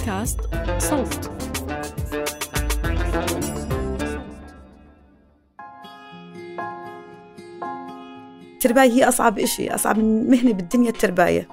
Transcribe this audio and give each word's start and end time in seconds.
بودكاست 0.00 0.40
صوت. 0.78 1.30
الترباية 8.52 8.90
هي 8.90 9.08
أصعب 9.08 9.38
إشي 9.38 9.74
أصعب 9.74 9.98
من 9.98 10.30
مهنة 10.30 10.52
بالدنيا 10.52 10.90
الترباية. 10.90 11.48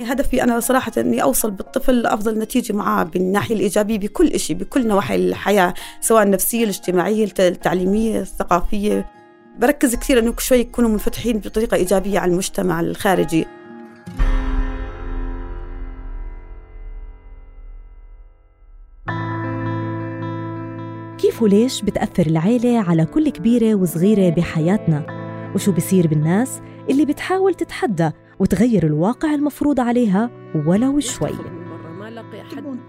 هدفي 0.00 0.42
أنا 0.42 0.60
صراحة 0.60 0.92
أني 0.98 1.22
أوصل 1.22 1.50
بالطفل 1.50 2.02
لأفضل 2.02 2.38
نتيجة 2.38 2.72
معاه 2.72 3.04
بالناحية 3.04 3.54
الإيجابية 3.54 3.98
بكل 3.98 4.28
إشي 4.28 4.54
بكل 4.54 4.86
نواحي 4.86 5.16
الحياة 5.16 5.74
سواء 6.00 6.22
النفسية 6.22 6.64
الاجتماعية 6.64 7.28
التعليمية 7.38 8.20
الثقافية. 8.20 9.10
بركز 9.58 9.94
كثير 9.94 10.18
أنه 10.18 10.34
شوي 10.38 10.58
يكونوا 10.58 10.90
منفتحين 10.90 11.38
بطريقة 11.38 11.74
إيجابية 11.74 12.18
على 12.18 12.32
المجتمع 12.32 12.80
الخارجي. 12.80 13.46
كيف 21.34 21.42
وليش 21.42 21.82
بتأثر 21.82 22.26
العيلة 22.26 22.78
على 22.78 23.04
كل 23.04 23.28
كبيرة 23.28 23.74
وصغيرة 23.74 24.34
بحياتنا؟ 24.34 25.06
وشو 25.54 25.72
بصير 25.72 26.06
بالناس 26.06 26.60
اللي 26.90 27.04
بتحاول 27.04 27.54
تتحدى 27.54 28.10
وتغير 28.38 28.86
الواقع 28.86 29.34
المفروض 29.34 29.80
عليها 29.80 30.30
ولو 30.66 31.00
شوي؟ 31.00 31.30
تبون 32.50 32.80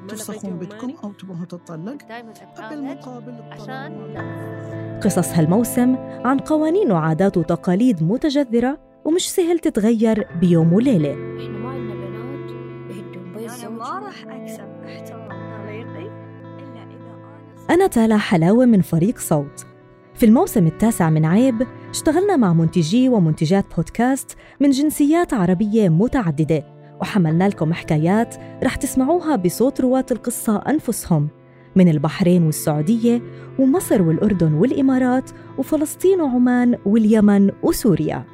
بيتكم 0.60 0.94
أو 1.04 1.12
تبون 1.12 1.48
تطلق 1.48 1.98
دائما 2.10 2.34
بالمقابل 2.70 3.34
عشان 3.52 4.14
قصص 5.04 5.30
هالموسم 5.34 5.96
عن 6.26 6.38
قوانين 6.38 6.92
وعادات 6.92 7.38
وتقاليد 7.38 8.04
متجذرة 8.04 8.78
ومش 9.06 9.32
سهل 9.32 9.60
تتغير 9.60 10.28
بيوم 10.42 10.74
وليلة. 10.74 11.16
أنا 17.70 17.88
تالا 17.88 18.18
حلاوة 18.18 18.66
من 18.66 18.82
فريق 18.82 19.18
صوت. 19.18 19.66
في 20.16 20.26
الموسم 20.26 20.68
التاسع 20.68 21.10
من 21.10 21.26
عيب 21.26 21.68
اشتغلنا 21.90 22.36
مع 22.36 22.54
منتجي 22.54 23.10
ومنتجات 23.10 23.76
بودكاست 23.76 24.38
من 24.60 24.70
جنسيات 24.70 25.34
عربية 25.34 25.90
متعددة 25.90 26.64
وحملنا 27.02 27.50
لكم 27.50 27.74
حكايات 27.74 28.36
رح 28.64 28.76
تسمعوها 28.76 29.36
بصوت 29.36 29.82
رواة 29.82 30.06
القصة 30.12 30.58
أنفسهم 30.58 31.30
من 31.76 31.90
البحرين 31.90 32.44
والسعودية 32.44 33.22
ومصر 33.60 34.02
والأردن 34.02 34.54
والإمارات 34.54 35.32
وفلسطين 35.58 36.22
وعمان 36.22 36.78
واليمن 36.86 37.52
وسوريا. 37.64 38.26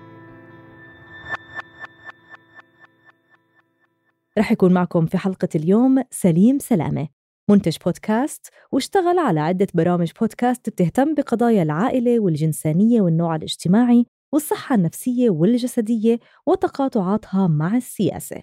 رح 4.37 4.51
يكون 4.51 4.73
معكم 4.73 5.05
في 5.05 5.17
حلقة 5.17 5.49
اليوم 5.55 6.03
سليم 6.11 6.59
سلامة. 6.59 7.20
منتج 7.51 7.77
بودكاست 7.85 8.47
واشتغل 8.71 9.19
على 9.19 9.39
عدة 9.39 9.67
برامج 9.73 10.11
بودكاست 10.19 10.69
بتهتم 10.69 11.13
بقضايا 11.13 11.63
العائلة 11.63 12.19
والجنسانية 12.19 13.01
والنوع 13.01 13.35
الاجتماعي 13.35 14.05
والصحة 14.33 14.75
النفسية 14.75 15.29
والجسدية 15.29 16.19
وتقاطعاتها 16.45 17.47
مع 17.47 17.77
السياسة. 17.77 18.35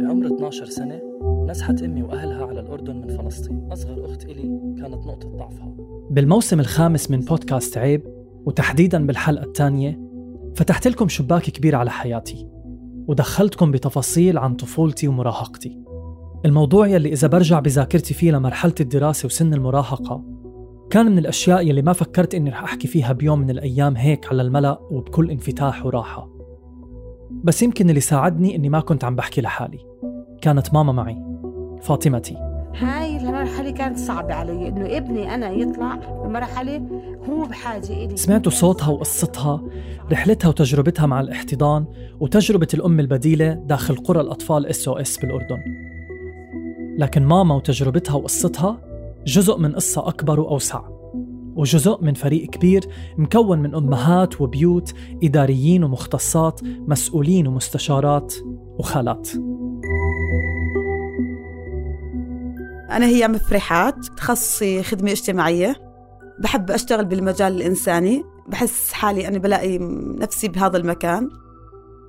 بعمر 0.00 0.26
12 0.26 0.64
سنة 0.64 1.02
نزحت 1.48 1.82
أمي 1.82 2.02
وأهلها 2.02 2.46
على 2.46 2.60
الأردن 2.60 2.96
من 2.96 3.08
فلسطين. 3.16 3.72
أصغر 3.72 4.04
أخت 4.04 4.24
إلي 4.24 4.74
كانت 4.80 5.06
نقطة 5.06 5.28
ضعفها. 5.28 5.74
بالموسم 6.10 6.60
الخامس 6.60 7.10
من 7.10 7.20
بودكاست 7.20 7.78
عيب 7.78 8.02
وتحديدا 8.46 9.06
بالحلقة 9.06 9.44
الثانية 9.44 10.00
فتحت 10.56 10.88
لكم 10.88 11.08
شباك 11.08 11.42
كبير 11.42 11.76
على 11.76 11.90
حياتي 11.90 12.48
ودخلتكم 13.08 13.70
بتفاصيل 13.70 14.38
عن 14.38 14.54
طفولتي 14.54 15.08
ومراهقتي. 15.08 15.91
الموضوع 16.44 16.86
يلي 16.86 17.12
إذا 17.12 17.28
برجع 17.28 17.60
بذاكرتي 17.60 18.14
فيه 18.14 18.30
لمرحلة 18.30 18.74
الدراسة 18.80 19.26
وسن 19.26 19.54
المراهقة 19.54 20.24
كان 20.90 21.06
من 21.06 21.18
الأشياء 21.18 21.66
يلي 21.66 21.82
ما 21.82 21.92
فكرت 21.92 22.34
إني 22.34 22.50
رح 22.50 22.62
أحكي 22.62 22.88
فيها 22.88 23.12
بيوم 23.12 23.38
من 23.38 23.50
الأيام 23.50 23.96
هيك 23.96 24.26
على 24.26 24.42
الملأ 24.42 24.78
وبكل 24.90 25.30
انفتاح 25.30 25.86
وراحة. 25.86 26.28
بس 27.30 27.62
يمكن 27.62 27.90
اللي 27.90 28.00
ساعدني 28.00 28.56
إني 28.56 28.68
ما 28.68 28.80
كنت 28.80 29.04
عم 29.04 29.16
بحكي 29.16 29.40
لحالي. 29.40 29.78
كانت 30.42 30.74
ماما 30.74 30.92
معي 30.92 31.16
فاطمتي 31.82 32.36
هاي 32.78 33.16
المرحلة 33.16 33.70
كانت 33.70 33.98
صعبة 33.98 34.34
علي 34.34 34.68
إنه 34.68 34.96
ابني 34.96 35.34
أنا 35.34 35.50
يطلع 35.50 35.94
بمرحلة 35.94 36.76
هو 37.30 37.44
بحاجة 37.44 38.04
إلي. 38.04 38.16
سمعتوا 38.16 38.52
صوتها 38.52 38.88
وقصتها 38.88 39.62
رحلتها 40.12 40.48
وتجربتها 40.48 41.06
مع 41.06 41.20
الاحتضان 41.20 41.86
وتجربة 42.20 42.68
الأم 42.74 43.00
البديلة 43.00 43.52
داخل 43.52 43.96
قرى 43.96 44.20
الأطفال 44.20 44.66
SOS 44.66 45.18
بالأردن. 45.18 45.91
لكن 46.98 47.22
ماما 47.22 47.54
وتجربتها 47.54 48.14
وقصتها 48.14 48.80
جزء 49.26 49.58
من 49.58 49.72
قصة 49.72 50.08
أكبر 50.08 50.40
وأوسع 50.40 50.82
وجزء 51.56 51.98
من 52.02 52.14
فريق 52.14 52.50
كبير 52.50 52.84
مكون 53.18 53.58
من 53.58 53.74
أمهات 53.74 54.40
وبيوت 54.40 54.94
إداريين 55.22 55.84
ومختصات 55.84 56.60
مسؤولين 56.64 57.46
ومستشارات 57.46 58.34
وخالات. 58.78 59.28
أنا 62.90 63.06
هي 63.06 63.28
مفرحات 63.28 63.94
تخصصي 64.16 64.82
خدمة 64.82 65.10
اجتماعية. 65.10 65.76
بحب 66.40 66.70
أشتغل 66.70 67.04
بالمجال 67.04 67.52
الإنساني 67.52 68.24
بحس 68.48 68.92
حالي 68.92 69.28
أنا 69.28 69.38
بلاقي 69.38 69.78
نفسي 70.18 70.48
بهذا 70.48 70.76
المكان. 70.76 71.30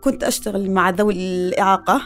كنت 0.03 0.23
أشتغل 0.23 0.72
مع 0.72 0.89
ذوي 0.89 1.13
الإعاقة. 1.13 2.01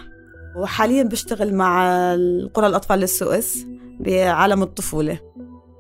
وحاليا 0.58 1.04
بشتغل 1.04 1.54
مع 1.54 2.12
قرى 2.54 2.68
الأطفال 2.68 3.00
للسويس 3.00 3.66
بعالم 4.00 4.64
الطفولة. 4.64 5.20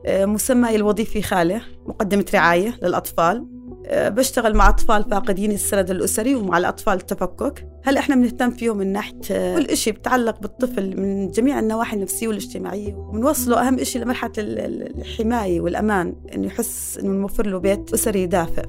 آه، 0.06 0.26
مسمى 0.26 0.76
الوظيفي 0.76 1.22
خالة 1.22 1.62
مقدمة 1.88 2.26
رعاية 2.34 2.76
للأطفال. 2.84 3.48
آه، 3.86 4.10
بشتغل 4.10 4.56
مع 4.56 4.70
أطفال 4.70 5.04
فاقدين 5.12 5.52
السند 5.52 5.92
الأسري 5.92 6.36
ومع 6.36 6.58
الأطفال 6.58 6.94
التفكك. 6.94 7.68
هل 7.84 7.98
إحنا 7.98 8.16
بنهتم 8.16 8.50
فيهم 8.52 8.78
من 8.78 8.94
ناحية 8.94 9.20
آه، 9.32 9.58
كل 9.58 9.66
إشي 9.66 9.92
بتعلق 9.92 10.40
بالطفل 10.42 11.02
من 11.02 11.32
جميع 11.32 11.60
النواحي 11.60 11.96
النفسية 11.98 12.28
والاجتماعية؟ 12.28 12.94
وبنوصله 12.96 13.68
أهم 13.68 13.80
إشي 13.80 14.00
لمرحلة 14.00 14.32
ال- 14.38 14.60
ال- 14.60 14.98
الحماية 15.02 15.62
والأمان 15.62 16.16
إنه 16.36 16.48
يحس 16.48 16.98
إنه 17.04 17.10
نوفر 17.12 17.48
له 17.48 17.58
بيت 17.58 17.94
أسري 17.94 18.26
دافئ. 18.26 18.66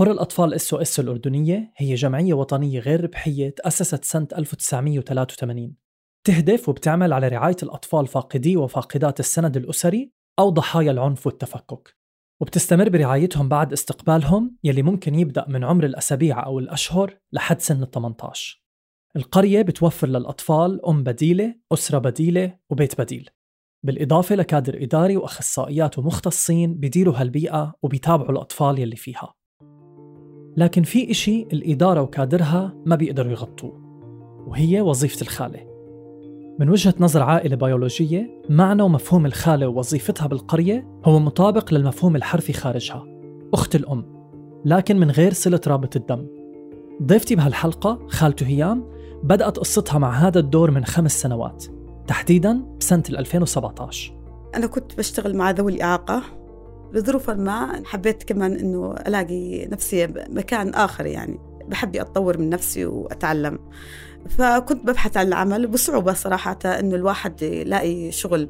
قرى 0.00 0.10
الأطفال 0.10 0.54
SOS 0.54 1.00
الأردنية 1.00 1.72
هي 1.76 1.94
جمعية 1.94 2.34
وطنية 2.34 2.80
غير 2.80 3.04
ربحية 3.04 3.50
تأسست 3.50 4.04
سنة 4.04 4.28
1983 4.38 5.76
تهدف 6.24 6.68
وبتعمل 6.68 7.12
على 7.12 7.28
رعاية 7.28 7.56
الأطفال 7.62 8.06
فاقدي 8.06 8.56
وفاقدات 8.56 9.20
السند 9.20 9.56
الأسري 9.56 10.12
أو 10.38 10.50
ضحايا 10.50 10.90
العنف 10.90 11.26
والتفكك. 11.26 11.96
وبتستمر 12.40 12.88
برعايتهم 12.88 13.48
بعد 13.48 13.72
استقبالهم 13.72 14.56
يلي 14.64 14.82
ممكن 14.82 15.14
يبدأ 15.14 15.44
من 15.48 15.64
عمر 15.64 15.84
الأسابيع 15.84 16.46
أو 16.46 16.58
الأشهر 16.58 17.18
لحد 17.32 17.60
سن 17.60 17.82
ال 17.82 17.90
18 17.90 18.62
القرية 19.16 19.62
بتوفر 19.62 20.08
للأطفال 20.08 20.86
أم 20.86 21.02
بديلة، 21.02 21.54
أسرة 21.72 21.98
بديلة 21.98 22.58
وبيت 22.70 23.00
بديل. 23.00 23.30
بالإضافة 23.82 24.34
لكادر 24.34 24.82
إداري 24.82 25.16
وأخصائيات 25.16 25.98
ومختصين 25.98 26.74
بيديروا 26.74 27.14
هالبيئة 27.16 27.74
وبيتابعوا 27.82 28.30
الأطفال 28.30 28.78
يلي 28.78 28.96
فيها. 28.96 29.39
لكن 30.56 30.82
في 30.82 31.10
إشي 31.10 31.42
الإدارة 31.42 32.02
وكادرها 32.02 32.74
ما 32.86 32.96
بيقدروا 32.96 33.32
يغطوه 33.32 33.72
وهي 34.46 34.80
وظيفة 34.80 35.22
الخالة. 35.22 35.70
من 36.58 36.68
وجهة 36.68 36.94
نظر 37.00 37.22
عائلة 37.22 37.56
بيولوجية 37.56 38.42
معنى 38.50 38.82
ومفهوم 38.82 39.26
الخالة 39.26 39.68
ووظيفتها 39.68 40.26
بالقرية 40.26 40.88
هو 41.04 41.18
مطابق 41.18 41.74
للمفهوم 41.74 42.16
الحرفي 42.16 42.52
خارجها. 42.52 43.06
أخت 43.54 43.74
الأم 43.74 44.04
لكن 44.64 45.00
من 45.00 45.10
غير 45.10 45.32
صلة 45.32 45.60
رابط 45.66 45.96
الدم. 45.96 46.26
ضيفتي 47.02 47.34
بهالحلقة 47.34 48.06
خالته 48.08 48.46
هيام 48.46 48.84
بدأت 49.22 49.58
قصتها 49.58 49.98
مع 49.98 50.10
هذا 50.10 50.38
الدور 50.38 50.70
من 50.70 50.84
خمس 50.84 51.20
سنوات 51.20 51.64
تحديدا 52.06 52.62
بسنة 52.80 53.02
2017 53.10 54.20
أنا 54.54 54.66
كنت 54.66 54.98
بشتغل 54.98 55.36
مع 55.36 55.50
ذوي 55.50 55.72
الإعاقة. 55.72 56.22
لظروف 56.92 57.30
ما 57.30 57.82
حبيت 57.84 58.22
كمان 58.22 58.52
إنه 58.52 58.94
ألاقي 59.06 59.66
نفسي 59.66 60.06
بمكان 60.06 60.74
آخر 60.74 61.06
يعني. 61.06 61.38
بحب 61.68 61.96
أتطور 61.96 62.38
من 62.38 62.50
نفسي 62.50 62.84
وأتعلم. 62.84 63.58
فكنت 64.38 64.86
ببحث 64.86 65.16
عن 65.16 65.26
العمل 65.26 65.66
بصعوبة 65.66 66.12
صراحة 66.12 66.58
إنه 66.64 66.96
الواحد 66.96 67.42
يلاقي 67.42 68.12
شغل. 68.12 68.48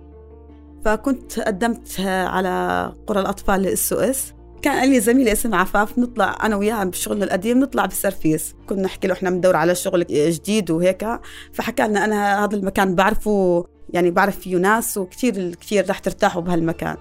فكنت 0.84 1.40
قدمت 1.40 2.00
على 2.06 2.92
قرى 3.06 3.20
الأطفال 3.20 3.60
لل 3.60 3.92
SOS 3.92 4.32
كان 4.62 4.90
لي 4.90 5.00
زميلة 5.00 5.32
اسمها 5.32 5.58
عفاف 5.58 5.98
نطلع 5.98 6.38
أنا 6.42 6.56
وياها 6.56 6.84
بشغلنا 6.84 7.24
القديم 7.24 7.60
نطلع 7.60 7.86
بالسرفيس 7.86 8.54
كنا 8.68 8.82
نحكي 8.82 9.08
له 9.08 9.14
إحنا 9.14 9.30
بندور 9.30 9.56
على 9.56 9.74
شغل 9.74 10.06
جديد 10.08 10.70
وهيك. 10.70 11.06
فحكى 11.52 11.82
لنا 11.82 12.04
أنا 12.04 12.44
هذا 12.44 12.56
المكان 12.56 12.94
بعرفه 12.94 13.64
يعني 13.90 14.10
بعرف 14.10 14.38
فيه 14.38 14.56
ناس 14.56 14.98
وكثير 14.98 15.54
كثير 15.54 15.90
رح 15.90 15.98
ترتاحوا 15.98 16.42
بهالمكان. 16.42 16.96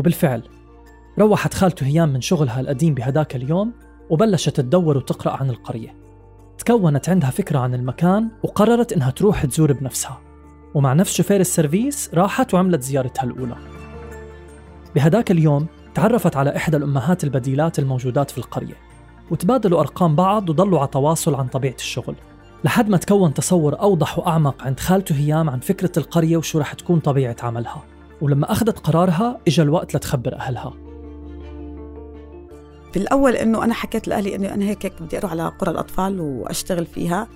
وبالفعل 0.00 0.42
روحت 1.18 1.54
خالته 1.54 1.86
هيام 1.86 2.08
من 2.08 2.20
شغلها 2.20 2.60
القديم 2.60 2.94
بهداك 2.94 3.36
اليوم 3.36 3.72
وبلشت 4.10 4.60
تدور 4.60 4.96
وتقرأ 4.96 5.32
عن 5.32 5.50
القرية. 5.50 5.94
تكونت 6.58 7.08
عندها 7.08 7.30
فكرة 7.30 7.58
عن 7.58 7.74
المكان 7.74 8.28
وقررت 8.42 8.92
إنها 8.92 9.10
تروح 9.10 9.44
تزور 9.44 9.72
بنفسها. 9.72 10.20
ومع 10.74 10.92
نفس 10.92 11.14
شوفير 11.14 11.40
السيرفيس 11.40 12.10
راحت 12.14 12.54
وعملت 12.54 12.82
زيارتها 12.82 13.24
الأولى. 13.24 13.56
بهداك 14.94 15.30
اليوم 15.30 15.66
تعرفت 15.94 16.36
على 16.36 16.56
إحدى 16.56 16.76
الأمهات 16.76 17.24
البديلات 17.24 17.78
الموجودات 17.78 18.30
في 18.30 18.38
القرية 18.38 18.76
وتبادلوا 19.30 19.80
أرقام 19.80 20.16
بعض 20.16 20.50
وضلوا 20.50 20.78
على 20.78 20.88
تواصل 20.88 21.34
عن 21.34 21.46
طبيعة 21.46 21.74
الشغل. 21.74 22.14
لحد 22.64 22.88
ما 22.88 22.96
تكون 22.96 23.34
تصور 23.34 23.80
أوضح 23.80 24.18
وأعمق 24.18 24.62
عند 24.62 24.80
خالته 24.80 25.14
هيام 25.16 25.50
عن 25.50 25.60
فكرة 25.60 25.92
القرية 25.96 26.36
وشو 26.36 26.58
رح 26.58 26.72
تكون 26.72 27.00
طبيعة 27.00 27.36
عملها. 27.42 27.89
ولما 28.20 28.52
أخذت 28.52 28.78
قرارها 28.78 29.40
إجا 29.48 29.62
الوقت 29.62 29.96
لتخبر 29.96 30.36
أهلها. 30.36 30.74
في 32.92 32.96
الأول 32.96 33.36
إنه 33.36 33.64
أنا 33.64 33.74
حكيت 33.74 34.08
لأهلي 34.08 34.36
إنه 34.36 34.54
أنا 34.54 34.64
هيك 34.64 34.86
هيك 34.86 35.02
بدي 35.02 35.18
أروح 35.18 35.30
على 35.30 35.52
قرى 35.58 35.70
الأطفال 35.70 36.20
وأشتغل 36.20 36.86
فيها 36.86 37.28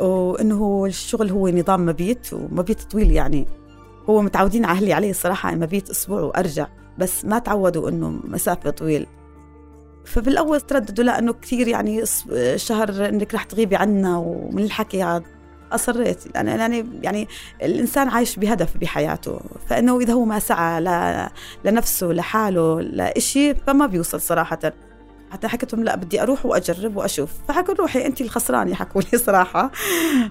وإنه 0.00 0.84
الشغل 0.86 1.30
هو 1.30 1.48
نظام 1.48 1.86
مبيت 1.86 2.32
ومبيت 2.32 2.82
طويل 2.82 3.12
يعني. 3.12 3.46
هو 4.10 4.22
متعودين 4.22 4.64
أهلي 4.64 4.92
عليه 4.92 5.10
الصراحة 5.10 5.54
مبيت 5.54 5.90
أسبوع 5.90 6.20
وأرجع 6.20 6.66
بس 6.98 7.24
ما 7.24 7.38
تعودوا 7.38 7.88
إنه 7.88 8.10
مسافة 8.24 8.70
طويل. 8.70 9.06
فبالأول 10.04 10.60
ترددوا 10.60 11.04
لا 11.04 11.18
إنه 11.18 11.32
كثير 11.32 11.68
يعني 11.68 12.02
شهر 12.56 13.08
إنك 13.08 13.34
رح 13.34 13.44
تغيبي 13.44 13.76
عنا 13.76 14.16
ومن 14.16 14.62
الحكي 14.62 15.02
هذا. 15.02 15.24
أصريت. 15.74 16.24
لأن 16.34 16.48
يعني 16.48 16.86
يعني 17.02 17.28
الإنسان 17.62 18.08
عايش 18.08 18.36
بهدف 18.36 18.76
بحياته. 18.76 19.40
فإنه 19.68 20.00
إذا 20.00 20.12
هو 20.12 20.24
ما 20.24 20.38
سعى 20.38 20.80
لنفسه 21.64 22.06
لحاله 22.06 22.80
لإشي 22.80 23.54
فما 23.54 23.86
بيوصل 23.86 24.20
صراحة. 24.20 24.58
حتى 25.30 25.48
حكيت 25.48 25.74
لهم 25.74 25.84
لا 25.84 25.96
بدي 25.96 26.22
أروح 26.22 26.46
وأجرب 26.46 26.96
وأشوف. 26.96 27.30
فحكوا 27.48 27.74
روحي 27.74 28.06
انت 28.06 28.20
الخسرانه 28.20 28.74
حكوا 28.74 29.02
لي 29.12 29.18
صراحة. 29.26 29.70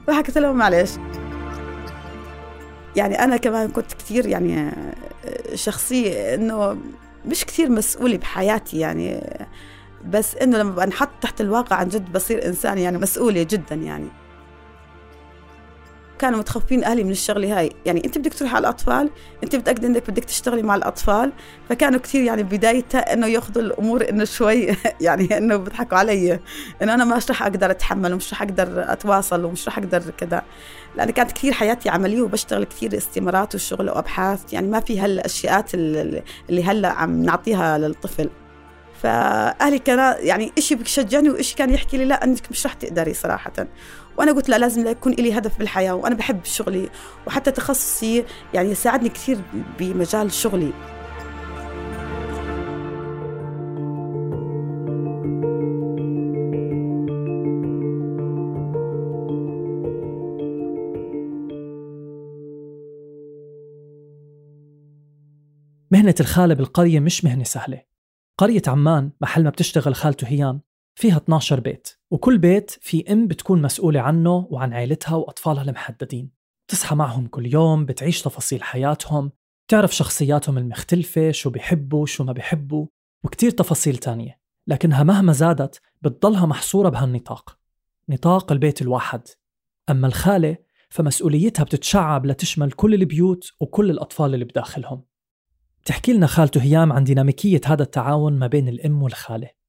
فحكيت 0.08 0.38
لهم 0.38 0.56
معلش 0.56 0.92
يعني 2.96 3.24
أنا 3.24 3.38
كمان 3.38 3.70
كنت 3.70 3.94
كثير 3.94 4.26
يعني 4.28 4.72
شخصية 5.54 6.36
إنه 6.36 6.78
مش 7.26 7.46
كثير 7.46 7.70
مسؤولة 7.70 8.18
بحياتي 8.18 8.80
يعني. 8.80 9.38
بس 10.06 10.36
إنه 10.36 10.58
لما 10.58 10.86
بنحط 10.86 11.10
تحت 11.22 11.42
الواقع 11.42 11.76
عن 11.76 11.88
جد 11.88 12.12
بصير 12.12 12.46
إنسان 12.46 12.78
يعني 12.78 12.98
مسؤولة 12.98 13.44
جدا 13.44 13.76
يعني. 13.76 14.08
كانوا 16.22 16.40
متخوفين 16.40 16.84
أهلي 16.84 17.04
من 17.04 17.12
الشغلة 17.12 17.60
هاي. 17.60 17.72
يعني 17.86 18.06
أنت 18.06 18.18
بدك 18.18 18.34
تروحي 18.34 18.56
على 18.56 18.62
الأطفال 18.62 19.10
أنت 19.44 19.56
متأكدة 19.56 19.88
إنك 19.88 20.12
بدك 20.12 20.24
تشتغلي 20.24 20.64
مع 20.64 20.76
الأطفال. 20.76 21.32
فكانوا 21.70 22.00
كثير 22.00 22.24
يعني 22.24 22.44
بدايتها 22.44 23.14
إنه 23.14 23.28
ياخذوا 23.28 23.64
الأمور 23.64 24.10
إنه 24.10 24.24
شوي 24.24 24.68
يعني 25.02 25.38
إنه 25.38 25.56
بيضحكوا 25.56 25.98
علي. 25.98 26.40
إنه 26.82 26.94
أنا 26.94 27.06
مش 27.06 27.30
رح 27.32 27.44
أقدر 27.44 27.72
أتحمل 27.72 28.14
ومش 28.14 28.34
رح 28.34 28.42
أقدر 28.42 28.94
أتواصل 28.94 29.46
ومش 29.46 29.68
رح 29.68 29.78
أقدر 29.78 30.04
كذا. 30.18 30.42
لأن 30.96 31.10
كانت 31.10 31.32
كثير 31.32 31.54
حياتي 31.54 31.90
عملية 31.90 32.22
وبشتغل 32.22 32.64
كثير 32.64 32.98
استمارات 32.98 33.56
وشغل 33.56 33.90
وأبحاث. 33.90 34.54
يعني 34.54 34.68
ما 34.68 34.80
في 34.80 35.00
هالاشياء 35.00 35.66
اللي 35.74 36.64
هلأ 36.64 36.90
عم 36.90 37.24
نعطيها 37.24 37.78
للطفل. 37.78 38.30
فأهلي 39.04 39.80
كان 39.80 40.16
يعني 40.20 40.52
إشي 40.58 40.76
بيشجعني 40.76 41.30
وإشي 41.30 41.56
كان 41.56 41.70
يحكي 41.70 41.98
لي 41.98 42.06
لا 42.06 42.24
أنك 42.24 42.52
مش 42.52 42.66
رح 42.66 42.74
تقدري 42.74 43.14
صراحة. 43.14 43.54
وأنا 44.18 44.32
قلت 44.32 44.50
لا 44.50 44.58
لازم 44.58 44.88
يكون 44.88 45.14
لي 45.14 45.38
هدف 45.38 45.60
بالحياة 45.60 45.94
وأنا 45.96 46.16
بحب 46.16 46.46
شغلي 46.46 46.90
وحتى 47.28 47.52
تخصصي 47.52 48.26
يعني 48.54 48.76
ساعدني 48.76 49.10
كثير 49.10 49.38
بمجال 49.80 50.32
شغلي. 50.32 50.74
مهنة 65.92 66.16
الخالة 66.20 66.54
بالقرية 66.54 67.00
مش 67.00 67.26
مهنة 67.26 67.44
سهلة. 67.44 67.82
قرية 68.38 68.62
عمان 68.68 69.12
محل 69.22 69.44
ما 69.44 69.50
بتشتغل 69.50 69.96
خالته 69.96 70.28
هيام 70.28 70.62
فيها 71.02 71.18
12 71.18 71.60
بيت 71.60 71.90
وكل 72.12 72.38
بيت 72.38 72.72
في 72.72 73.14
أم 73.14 73.28
بتكون 73.28 73.62
مسؤولة 73.62 74.00
عنه 74.00 74.48
وعن 74.52 74.74
عائلتها 74.74 75.16
وأطفالها 75.16 75.64
المحددين. 75.64 76.32
تصحى 76.68 76.96
معهم 76.96 77.28
كل 77.28 77.54
يوم 77.54 77.86
بتعيش 77.86 78.22
تفاصيل 78.22 78.64
حياتهم 78.64 79.32
تعرف 79.68 79.96
شخصياتهم 79.96 80.58
المختلفة 80.58 81.32
شو 81.32 81.50
بيحبوا 81.50 82.06
شو 82.06 82.24
ما 82.24 82.34
بيحبوا 82.34 82.88
وكتير 83.24 83.52
تفاصيل 83.52 83.98
تانية. 83.98 84.40
لكنها 84.68 85.04
مهما 85.04 85.34
زادت 85.34 85.82
بتضلها 86.02 86.46
محصورة 86.46 86.90
بهالنطاق. 86.90 87.60
نطاق 88.10 88.52
البيت 88.52 88.82
الواحد. 88.82 89.22
أما 89.90 90.08
الخالة 90.08 90.58
فمسؤوليتها 90.90 91.64
بتتشعب 91.64 92.26
لتشمل 92.26 92.72
كل 92.72 92.94
البيوت 92.94 93.52
وكل 93.60 93.90
الأطفال 93.92 94.34
اللي 94.34 94.46
بداخلهم. 94.46 95.04
بتحكي 95.84 96.14
لنا 96.14 96.28
خالته 96.28 96.62
هيام 96.62 96.94
عن 96.94 97.04
ديناميكية 97.04 97.62
هذا 97.66 97.84
التعاون 97.84 98.40
ما 98.40 98.48
بين 98.48 98.68
الأم 98.68 99.04
والخالة. 99.04 99.61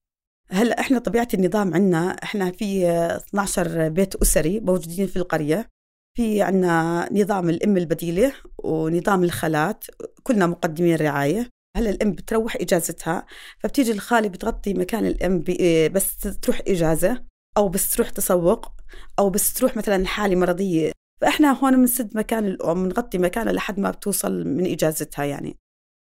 هلا 0.52 0.80
إحنا 0.80 0.98
طبيعة 0.98 1.28
النظام 1.34 1.74
عندنا 1.74 2.10
إحنا 2.22 2.50
في 2.50 2.86
12 2.88 3.88
بيت 3.88 4.14
أسري 4.14 4.60
موجودين 4.60 5.06
في 5.06 5.16
القرية. 5.16 5.68
في 6.16 6.42
عندنا 6.42 7.08
نظام 7.12 7.48
الأم 7.48 7.76
البديلة 7.76 8.32
ونظام 8.58 9.24
الخالات 9.24 9.84
كلنا 10.22 10.46
مقدمين 10.46 10.96
رعاية. 10.96 11.50
هلا 11.76 11.90
الأم 11.90 12.12
بتروح 12.12 12.56
إجازتها 12.56 13.26
فبتيجي 13.58 13.92
الخالة 13.92 14.28
بتغطي 14.28 14.74
مكان 14.74 15.06
الأم 15.06 15.44
بس 15.92 16.18
تروح 16.18 16.60
إجازة 16.68 17.24
أو 17.56 17.68
بس 17.68 17.90
تروح 17.90 18.10
تسوق 18.10 18.72
أو 19.18 19.30
بس 19.30 19.54
تروح 19.54 19.76
مثلا 19.76 20.06
حالة 20.06 20.36
مرضية. 20.36 20.92
فإحنا 21.20 21.52
هون 21.52 21.76
بنسد 21.76 22.16
مكان 22.16 22.44
الأم 22.46 22.84
بنغطي 22.84 23.18
مكانها 23.18 23.52
لحد 23.52 23.80
ما 23.80 23.90
بتوصل 23.90 24.46
من 24.46 24.66
إجازتها 24.66 25.24
يعني. 25.24 25.56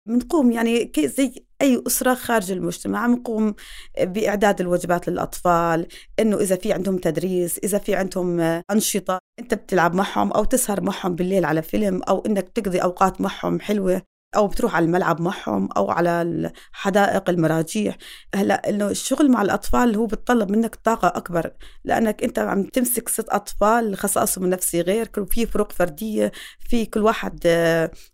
بنقوم 0.07 0.51
يعني 0.51 0.91
زي 0.99 1.45
أي 1.61 1.83
أسرة 1.87 2.13
خارج 2.13 2.51
المجتمع 2.51 3.07
بنقوم 3.07 3.55
بإعداد 4.01 4.61
الوجبات 4.61 5.09
للأطفال 5.09 5.87
إنه 6.19 6.37
إذا 6.37 6.55
في 6.55 6.73
عندهم 6.73 6.97
تدريس 6.97 7.57
إذا 7.57 7.77
في 7.77 7.95
عندهم 7.95 8.39
أنشطة 8.71 9.19
أنت 9.39 9.53
بتلعب 9.53 9.95
معهم 9.95 10.31
أو 10.31 10.43
تسهر 10.43 10.81
معهم 10.81 11.15
بالليل 11.15 11.45
على 11.45 11.61
فيلم 11.61 12.01
أو 12.03 12.23
إنك 12.25 12.49
تقضي 12.49 12.79
أوقات 12.79 13.21
معهم 13.21 13.59
حلوة 13.59 14.01
أو 14.35 14.47
بتروح 14.47 14.75
على 14.75 14.85
الملعب 14.85 15.21
معهم 15.21 15.69
أو 15.77 15.91
على 15.91 16.51
حدائق 16.71 17.29
المراجيح. 17.29 17.97
هلأ 18.35 18.69
إنه 18.69 18.87
الشغل 18.89 19.31
مع 19.31 19.41
الأطفال 19.41 19.95
هو 19.95 20.05
بتطلب 20.05 20.51
منك 20.51 20.75
طاقة 20.75 21.07
أكبر 21.07 21.51
لأنك 21.83 22.23
أنت 22.23 22.39
عم 22.39 22.63
تمسك 22.63 23.09
ست 23.09 23.29
أطفال 23.29 23.97
خصائصهم 23.97 24.45
النفسيه 24.45 24.81
غير 24.81 25.09
في 25.31 25.45
فروق 25.45 25.71
فردية 25.71 26.31
في 26.59 26.85
كل 26.85 26.99
واحد 26.99 27.39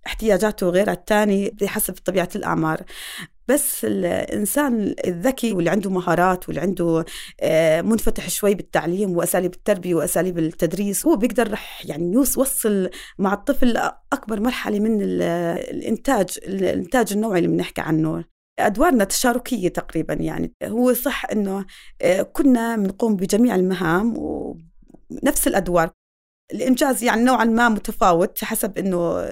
احتياجاته 0.08 0.70
غير 0.70 0.92
الثاني 0.92 1.50
بحسب 1.50 1.94
طبيعة 1.94 2.30
الأعمار. 2.36 2.82
بس 3.48 3.86
الإنسان 3.86 4.96
الذكي 5.06 5.54
واللي 5.54 5.70
عنده 5.70 5.90
مهارات 5.90 6.48
واللي 6.48 6.62
عنده 6.62 7.06
آه، 7.42 7.82
منفتح 7.82 8.30
شوي 8.30 8.56
بالتعليم 8.56 9.18
وأساليب 9.18 9.54
التربية 9.54 9.96
وأساليب 9.96 10.40
التدريس 10.40 11.06
هو 11.06 11.16
بيقدر 11.16 11.52
رح 11.52 11.86
يعني 11.86 12.14
يوصل 12.14 12.90
مع 13.20 13.34
الطفل 13.34 13.78
أكبر 14.14 14.40
مرحلة 14.40 14.80
من 14.80 15.02
الإنتاج 15.02 16.40
الإنتاج 16.44 17.14
النوعي 17.14 17.40
اللي 17.40 17.50
بنحكي 17.50 17.82
عنه. 17.82 18.26
أدوارنا 18.60 19.04
تشاركية 19.04 19.70
تقريبا 19.70 20.14
يعني. 20.14 20.54
هو 20.64 20.94
صح 20.94 21.26
إنه 21.32 21.66
آه، 22.02 22.22
كنا 22.22 22.76
بنقوم 22.76 23.16
بجميع 23.16 23.56
المهام 23.56 24.14
ونفس 24.18 25.48
الأدوار. 25.48 25.90
الإنجاز 26.54 27.04
يعني 27.04 27.24
نوعا 27.24 27.46
ما 27.46 27.70
متفاوت 27.70 28.44
حسب 28.44 28.78
إنه 28.78 29.26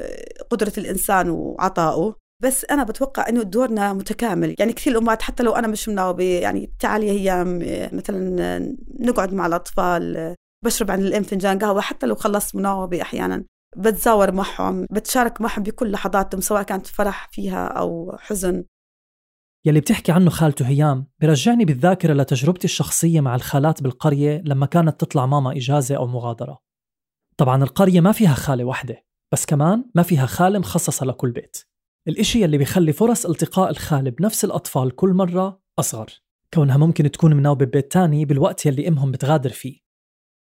قدرة 0.49 0.73
الإنسان 0.77 1.29
وعطائه. 1.29 2.22
بس 2.43 2.65
أنا 2.65 2.83
بتوقع 2.83 3.29
إنه 3.29 3.43
دورنا 3.43 3.93
متكامل. 3.93 4.55
يعني 4.59 4.73
كثير 4.73 4.93
الأمهات 4.93 5.21
حتى 5.21 5.43
لو 5.43 5.51
أنا 5.51 5.67
مش 5.67 5.89
مناوبة 5.89 6.23
يعني 6.23 6.73
تعالي 6.79 7.09
هي 7.11 7.43
مثلا 7.93 8.75
نقعد 8.99 9.33
مع 9.33 9.45
الأطفال 9.45 10.35
بشرب 10.65 10.91
عن 10.91 10.99
الام 10.99 11.23
فنجان 11.23 11.59
قهوة 11.59 11.81
حتى 11.81 12.05
لو 12.05 12.15
خلصت 12.15 12.55
مناوبة 12.55 13.01
أحيانا 13.01 13.43
بتزاور 13.77 14.31
معهم 14.31 14.85
بتشارك 14.91 15.41
معهم 15.41 15.63
بكل 15.63 15.91
لحظاتهم 15.91 16.41
سواء 16.41 16.63
كانت 16.63 16.87
فرح 16.87 17.29
فيها 17.31 17.67
أو 17.67 18.17
حزن. 18.19 18.63
يلي 19.65 19.79
بتحكي 19.79 20.11
عنه 20.11 20.29
خالته 20.29 20.67
هيام 20.67 21.07
برجعني 21.21 21.65
بالذاكرة 21.65 22.13
لتجربتي 22.13 22.65
الشخصية 22.65 23.21
مع 23.21 23.35
الخالات 23.35 23.83
بالقرية 23.83 24.41
لما 24.45 24.65
كانت 24.65 24.99
تطلع 24.99 25.25
ماما 25.25 25.51
إجازة 25.51 25.95
أو 25.95 26.07
مغادرة. 26.07 26.59
طبعا 27.37 27.63
القرية 27.63 28.01
ما 28.01 28.11
فيها 28.11 28.33
خالة 28.33 28.63
وحدة 28.63 29.05
بس 29.33 29.45
كمان 29.45 29.85
ما 29.95 30.03
فيها 30.03 30.25
خالة 30.25 30.59
مخصصة 30.59 31.05
لكل 31.05 31.31
بيت. 31.31 31.57
الإشي 32.07 32.45
اللي 32.45 32.57
بيخلي 32.57 32.93
فرص 32.93 33.25
التقاء 33.25 33.69
الخالة 33.69 34.09
بنفس 34.11 34.45
الأطفال 34.45 34.95
كل 34.95 35.13
مرة 35.13 35.61
أصغر. 35.79 36.09
كونها 36.53 36.77
ممكن 36.77 37.11
تكون 37.11 37.33
مناوبة 37.33 37.65
ببيت 37.65 37.91
تاني 37.91 38.25
بالوقت 38.25 38.65
يلي 38.65 38.87
أمهم 38.87 39.11
بتغادر 39.11 39.49
فيه. 39.49 39.79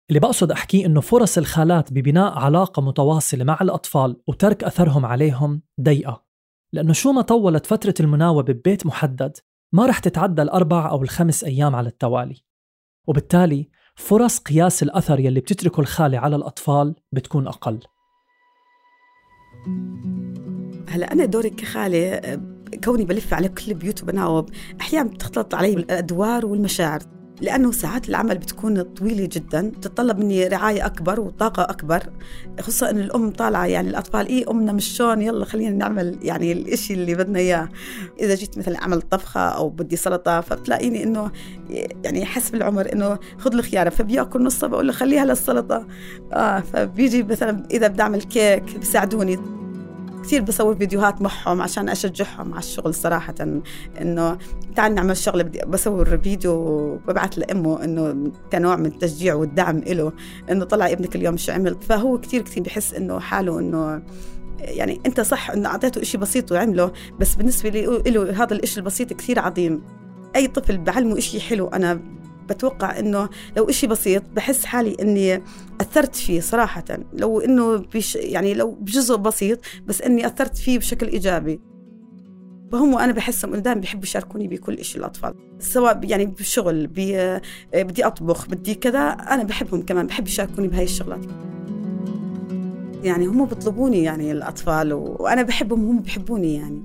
اللي 0.10 0.20
بقصد 0.20 0.52
أحكيه 0.52 0.86
إنه 0.86 1.02
فرص 1.02 1.38
الخالات 1.38 1.94
ببناء 1.94 2.34
علاقة 2.40 2.82
متواصلة 2.82 3.44
مع 3.44 3.58
الأطفال 3.62 4.22
وترك 4.28 4.64
أثرهم 4.64 5.06
عليهم 5.06 5.62
ضيقة. 5.82 6.26
لأنه 6.74 6.94
شو 6.94 7.12
ما 7.12 7.22
طولت 7.22 7.66
فترة 7.66 7.94
المناوبة 8.00 8.54
ببيت 8.54 8.86
محدد 8.86 9.38
ما 9.72 9.86
رح 9.86 10.00
تتعدى 10.00 10.42
الأربع 10.42 10.90
أو 10.90 11.04
الخمس 11.04 11.44
أيام 11.44 11.76
على 11.76 11.90
التوالي. 11.90 12.44
وبالتالي 13.08 13.70
فرص 13.96 14.40
قياس 14.40 14.84
الأثر 14.84 15.20
يلي 15.20 15.40
بتتركه 15.40 15.82
الخالة 15.82 16.18
على 16.20 16.36
الأطفال 16.36 16.96
بتكون 17.12 17.48
أقل. 17.48 17.80
هلا 20.94 21.14
أنا 21.14 21.26
دوري 21.26 21.50
كخالة 21.50 22.22
كوني 22.84 23.06
بلف 23.06 23.34
على 23.34 23.50
كل 23.50 23.72
البيوت 23.72 24.04
وبناوب 24.04 24.50
أحيانا 24.82 25.10
بتختلط 25.10 25.56
علي 25.56 25.74
الأدوار 25.74 26.46
والمشاعر 26.46 27.00
لأنه 27.42 27.72
ساعات 27.72 28.10
العمل 28.10 28.38
بتكون 28.38 28.82
طويلة 28.82 29.30
جدا 29.32 29.70
بتتطلب 29.70 30.20
مني 30.20 30.48
رعاية 30.48 30.86
أكبر 30.86 31.20
وطاقة 31.20 31.64
أكبر 31.64 32.04
خصوصا 32.60 32.90
إن 32.90 33.00
الأم 33.00 33.30
طالعة 33.30 33.66
يعني 33.66 33.90
الأطفال 33.90 34.28
إيه 34.28 34.52
أمنا 34.52 34.72
مش 34.72 34.98
شون 34.98 35.22
يلا 35.22 35.46
خلينا 35.46 35.76
نعمل 35.76 36.20
يعني 36.22 36.52
الإشي 36.52 36.94
اللي 36.94 37.16
بدنا 37.16 37.40
إياه. 37.40 37.70
إذا 38.20 38.36
جيت 38.36 38.58
مثلا 38.58 38.82
أعمل 38.82 39.02
طبخة 39.02 39.40
أو 39.42 39.70
بدي 39.70 39.96
سلطة 39.96 40.42
فبتلاقيني 40.42 41.04
إنه 41.04 41.32
يعني 42.04 42.26
حسب 42.26 42.56
العمر 42.56 42.94
إنه 42.94 43.18
خذ 43.38 43.54
الخياره 43.54 43.90
فبيأكل 43.90 44.44
نصها 44.44 44.70
بقول 44.70 44.88
له 44.88 44.94
خليها 44.94 45.26
للسلطة. 45.26 45.88
آه 46.34 46.60
فبيجي 46.60 47.24
مثلا 47.24 47.64
إذا 47.72 47.88
بدي 47.88 48.02
أعمل 48.02 48.22
كيك 48.22 48.78
بيساعدوني. 48.78 49.63
كثير 50.24 50.42
بصور 50.42 50.76
فيديوهات 50.76 51.22
معهم 51.22 51.62
عشان 51.62 51.90
أشجعهم 51.90 52.52
على 52.52 52.60
الشغل 52.60 52.94
صراحة 52.94 53.36
إنه 54.02 54.38
تعال 54.76 54.96
نعمل 54.96 55.18
شغله 55.18 55.44
بدي 55.44 55.60
بصور 55.68 56.18
فيديو 56.18 56.54
وببعث 56.54 57.40
لأمه 57.40 57.84
إنه 57.84 58.32
كنوع 58.52 58.76
من 58.76 58.86
التشجيع 58.86 59.34
والدعم 59.34 59.78
له 59.78 60.12
إنه 60.52 60.66
طلع 60.66 60.92
ابنك 60.92 61.16
اليوم 61.16 61.38
شو 61.38 61.52
عمل؟ 61.52 61.78
فهو 61.82 62.18
كثير 62.18 62.42
كثير 62.42 62.64
بحس 62.64 62.94
إنه 62.94 63.20
حاله 63.20 63.60
إنه 63.60 64.04
يعني 64.60 65.00
أنت 65.06 65.22
صح 65.22 65.52
إنه 65.52 65.70
أعطيته 65.70 66.02
إشي 66.02 66.18
بسيط 66.18 66.52
وعمله 66.52 66.92
بس 67.20 67.36
بالنسبة 67.36 67.70
له 67.70 68.44
هذا 68.44 68.54
الإشي 68.54 68.80
البسيط 68.80 69.14
كثير 69.14 69.40
عظيم. 69.40 69.82
أي 70.36 70.48
طفل 70.48 70.78
بعلمه 70.78 71.18
إشي 71.18 71.42
حلو 71.42 71.68
أنا 71.68 72.00
بتوقع 72.50 73.00
إنه 73.00 73.30
لو 73.58 73.70
إشي 73.70 73.88
بسيط 73.88 74.24
بحس 74.36 74.66
حالي 74.66 74.98
إني 75.02 75.44
أثرت 75.82 76.16
فيه 76.16 76.40
صراحة. 76.40 76.86
لو 77.14 77.40
إنه 77.40 77.78
بش 77.78 78.16
يعني 78.16 78.54
لو 78.54 78.72
بجزء 78.72 79.16
بسيط 79.16 79.60
بس 79.88 80.02
إني 80.02 80.28
أثرت 80.28 80.58
فيه 80.58 80.80
بشكل 80.80 81.08
إيجابي. 81.08 81.60
فهم 82.72 82.94
وأنا 82.94 83.12
بحسهم 83.12 83.54
إنه 83.54 83.62
دائما 83.62 83.82
بيحبوا 83.82 84.04
يشاركوني 84.04 84.48
بكل 84.48 84.86
شيء 84.86 85.00
الأطفال. 85.00 85.34
سواء 85.60 86.00
يعني 86.04 86.26
بالشغل 86.26 86.88
بي 86.88 87.40
بدي 87.74 88.06
أطبخ 88.06 88.48
بدي 88.48 88.76
كذا 88.76 89.00
أنا 89.10 89.44
بحبهم 89.44 89.82
كمان 89.82 90.08
بحب 90.08 90.28
يشاركوني 90.28 90.68
بهاي 90.68 90.84
الشغلات. 90.84 91.26
يعني 93.04 93.26
هم 93.26 93.46
بيطلبوني 93.46 94.04
يعني 94.04 94.32
الأطفال 94.32 94.94
وأنا 94.94 95.42
بحبهم 95.42 95.84
وهم 95.84 96.00
بحبوني 96.00 96.56
يعني. 96.56 96.84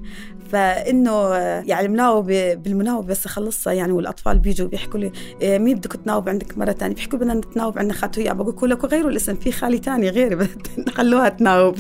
فإنه 0.52 1.34
يعني 1.66 1.86
المناوبه 1.86 2.54
بالمناوبه 2.54 3.08
بس 3.08 3.26
اخلصها 3.26 3.72
يعني 3.72 3.92
والأطفال 3.92 4.38
بيجوا 4.38 4.68
بيحكوا 4.68 5.00
لي 5.00 5.12
إيه، 5.42 5.58
مين 5.58 5.76
بدك 5.76 5.92
تناوب 5.92 6.28
عندك 6.28 6.58
مرة 6.58 6.72
ثانية 6.72 6.94
بيحكوا 6.94 7.18
بدنا 7.18 7.34
نتناوب 7.34 7.78
عندنا 7.78 7.94
خالته 7.94 8.22
هي 8.22 8.34
بقول 8.34 8.70
لكم 8.70 8.88
غيروا 8.88 9.10
الاسم 9.10 9.34
في 9.34 9.52
خالي 9.52 9.78
ثاني 9.78 10.08
غيري 10.08 10.48
خلوها 10.96 11.28
تناوب. 11.28 11.76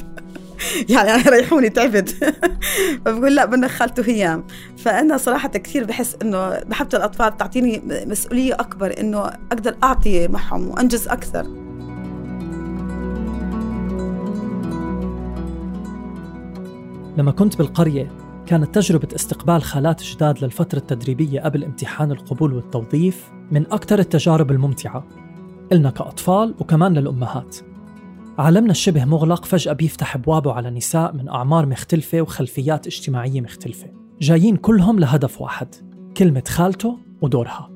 يعني 0.88 1.10
أنا 1.10 1.30
ريحوني 1.30 1.70
تعبت. 1.70 2.10
فبقول 3.04 3.34
لا 3.34 3.44
بدنا 3.44 3.68
خالته 3.68 4.02
هيام 4.10 4.44
فأنا 4.76 5.16
صراحة 5.16 5.48
كثير 5.48 5.84
بحس 5.84 6.16
إنه 6.22 6.60
محبة 6.66 6.98
الأطفال 6.98 7.36
تعطيني 7.36 7.82
مسؤولية 8.06 8.54
أكبر 8.54 9.00
إنه 9.00 9.18
أقدر 9.52 9.76
أعطي 9.84 10.28
معهم 10.28 10.68
وأنجز 10.68 11.08
أكثر. 11.08 11.42
لما 17.16 17.30
كنت 17.30 17.56
بالقرية 17.56 18.27
كانت 18.48 18.74
تجربة 18.74 19.08
استقبال 19.14 19.62
خالات 19.62 20.02
جداد 20.02 20.44
للفترة 20.44 20.78
التدريبية 20.78 21.40
قبل 21.40 21.64
امتحان 21.64 22.10
القبول 22.12 22.52
والتوظيف 22.52 23.30
من 23.50 23.72
أكثر 23.72 23.98
التجارب 23.98 24.50
الممتعة. 24.50 25.06
إلنا 25.72 25.90
كأطفال 25.90 26.54
وكمان 26.60 26.94
للأمهات. 26.94 27.56
عالمنا 28.38 28.70
الشبه 28.70 29.04
مغلق 29.04 29.44
فجأة 29.44 29.72
بيفتح 29.72 30.16
أبوابه 30.16 30.52
على 30.52 30.70
نساء 30.70 31.12
من 31.12 31.28
أعمار 31.28 31.66
مختلفة 31.66 32.20
وخلفيات 32.20 32.86
اجتماعية 32.86 33.40
مختلفة. 33.40 33.86
جايين 34.20 34.56
كلهم 34.56 34.98
لهدف 34.98 35.40
واحد 35.40 35.74
كلمة 36.16 36.44
خالته 36.48 36.98
ودورها. 37.22 37.70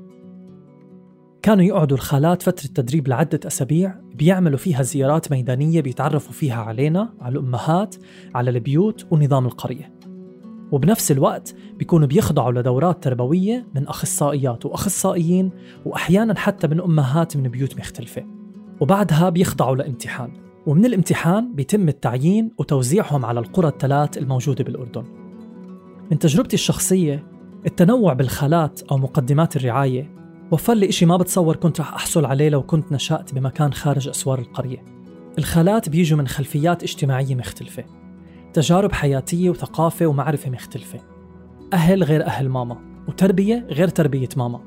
كانوا 1.43 1.65
يقعدوا 1.65 1.97
الخالات 1.97 2.43
فترة 2.43 2.67
تدريب 2.75 3.09
لعدة 3.09 3.41
أسابيع 3.47 3.95
بيعملوا 4.15 4.59
فيها 4.59 4.83
زيارات 4.83 5.33
ميدانية 5.33 5.81
بيتعرفوا 5.81 6.33
فيها 6.33 6.63
علينا 6.63 7.15
على 7.21 7.33
الأمهات 7.33 7.95
على 8.35 8.51
البيوت 8.51 9.07
ونظام 9.11 9.47
القرية. 9.47 10.02
وبنفس 10.73 11.13
الوقت 11.13 11.55
بيكونوا 11.77 12.07
بيخضعوا 12.07 12.53
لدورات 12.53 13.05
تربوية 13.05 13.67
من 13.75 13.87
أخصائيات 13.89 14.67
وأخصائيين 14.67 15.51
وأحيانا 15.85 16.39
حتى 16.39 16.67
من 16.67 16.81
أمهات 16.81 17.37
من 17.37 17.43
بيوت 17.43 17.79
مختلفة. 17.79 18.25
وبعدها 18.81 19.29
بيخضعوا 19.29 19.77
لامتحان 19.77 20.33
ومن 20.67 20.85
الامتحان 20.85 21.55
بيتم 21.55 21.89
التعيين 21.89 22.51
وتوزيعهم 22.59 23.25
على 23.25 23.41
القرى 23.41 23.69
الثلاث 23.69 24.19
الموجودة 24.19 24.65
بالأردن. 24.65 25.05
من 26.11 26.19
تجربتي 26.19 26.55
الشخصية 26.55 27.27
التنوع 27.67 28.13
بالخالات 28.13 28.83
أو 28.83 28.99
مقدمات 28.99 29.57
الرعاية 29.57 30.11
وفر 30.51 30.75
لي 30.75 30.89
إشي 30.89 31.07
ما 31.07 31.17
بتصور 31.17 31.57
كنت 31.57 31.81
رح 31.81 31.95
أحصل 31.95 32.25
عليه 32.25 32.49
لو 32.49 32.63
كنت 32.63 32.93
نشأت 32.93 33.35
بمكان 33.35 33.73
خارج 33.73 34.09
أسوار 34.09 34.39
القرية. 34.39 34.85
الخالات 35.39 35.89
بيجوا 35.89 36.19
من 36.19 36.29
خلفيات 36.29 36.83
اجتماعية 36.83 37.35
مختلفة. 37.35 37.85
تجارب 38.53 38.93
حياتية 38.93 39.51
وثقافة 39.51 40.07
ومعرفة 40.07 40.51
مختلفة. 40.51 41.01
أهل 41.73 42.03
غير 42.03 42.27
أهل 42.27 42.49
ماما 42.49 42.79
وتربية 43.09 43.67
غير 43.71 43.89
تربية 43.89 44.29
ماما. 44.37 44.61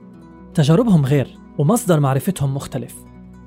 تجاربهم 0.54 1.06
غير 1.06 1.28
ومصدر 1.58 2.00
معرفتهم 2.00 2.56
مختلف. 2.56 2.96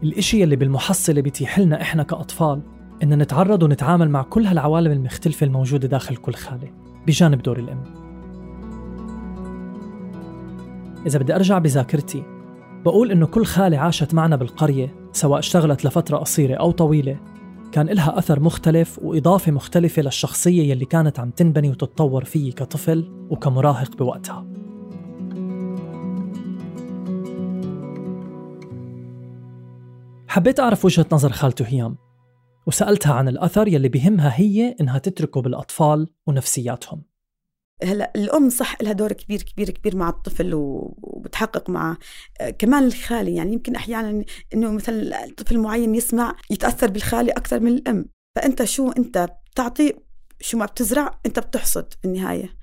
الإشي 0.03 0.45
اللي 0.45 0.57
بالمحصلة 0.57 1.21
بيتيح 1.21 1.59
لنا 1.59 1.83
إحنا 1.83 2.03
كأطفال 2.03 2.63
إن 3.03 3.19
نتعرض 3.19 3.63
ونتعامل 3.63 4.11
مع 4.11 4.23
كل 4.23 4.47
هالعوالم 4.47 4.93
المختلفة 4.93 5.47
الموجودة 5.47 5.89
داخل 5.89 6.17
كل 6.17 6.35
خالة 6.35 6.71
بجانب 7.07 7.43
دور 7.43 7.59
الأم. 7.59 7.85
إذا 11.07 11.19
بدي 11.19 11.35
أرجع 11.35 11.59
بذاكرتي 11.59 12.23
بقول 12.85 13.11
إنه 13.11 13.27
كل 13.27 13.45
خالة 13.45 13.79
عاشت 13.79 14.15
معنا 14.15 14.37
بالقرية 14.37 14.95
سواء 15.13 15.39
اشتغلت 15.39 15.85
لفترة 15.85 16.17
قصيرة 16.17 16.55
أو 16.55 16.71
طويلة. 16.71 17.17
كان 17.73 17.89
إلها 17.89 18.19
أثر 18.19 18.41
مختلف 18.41 18.99
وإضافة 19.03 19.53
مختلفة 19.53 20.03
للشخصية 20.03 20.71
يلي 20.71 20.85
كانت 20.85 21.21
عم 21.21 21.31
تنبني 21.31 21.71
وتتطور 21.71 22.25
فيي 22.25 22.53
كطفل 22.53 23.27
وكمراهق 23.31 23.97
بوقتها. 23.97 24.47
حبيت 30.29 30.61
أعرف 30.61 30.85
وجهة 30.85 31.07
نظر 31.13 31.33
خالته 31.33 31.67
هيام 31.67 31.97
وسألتها 32.67 33.15
عن 33.15 33.29
الأثر 33.29 33.69
يلي 33.69 33.89
بهمها 33.89 34.33
هي 34.41 34.77
إنها 34.81 34.99
تتركه 34.99 35.43
بالأطفال 35.43 36.09
ونفسياتهم. 36.27 37.08
هلا 37.83 38.13
الأم 38.17 38.51
صح 38.51 38.77
لها 38.83 38.93
دور 38.93 39.13
كبير 39.13 39.43
كبير 39.43 39.71
كبير 39.71 39.97
مع 39.97 40.09
الطفل 40.09 40.51
وبتحقق 40.55 41.71
معه 41.71 41.99
آه، 42.41 42.51
كمان 42.51 42.85
الخالي 42.85 43.35
يعني 43.35 43.53
يمكن 43.53 43.75
أحيانا 43.75 44.25
إنه 44.55 44.71
مثلا 44.71 45.29
طفل 45.37 45.59
معين 45.59 45.95
يسمع 45.95 46.37
يتأثر 46.51 46.87
بالخالي 46.91 47.31
أكثر 47.31 47.61
من 47.61 47.73
الأم. 47.73 48.07
فأنت 48.37 48.65
شو 48.65 48.91
أنت 48.91 49.29
بتعطي 49.53 49.95
شو 50.41 50.59
ما 50.59 50.67
بتزرع 50.67 51.21
أنت 51.27 51.39
بتحصد 51.39 51.93
في 51.93 52.05
النهايه 52.05 52.59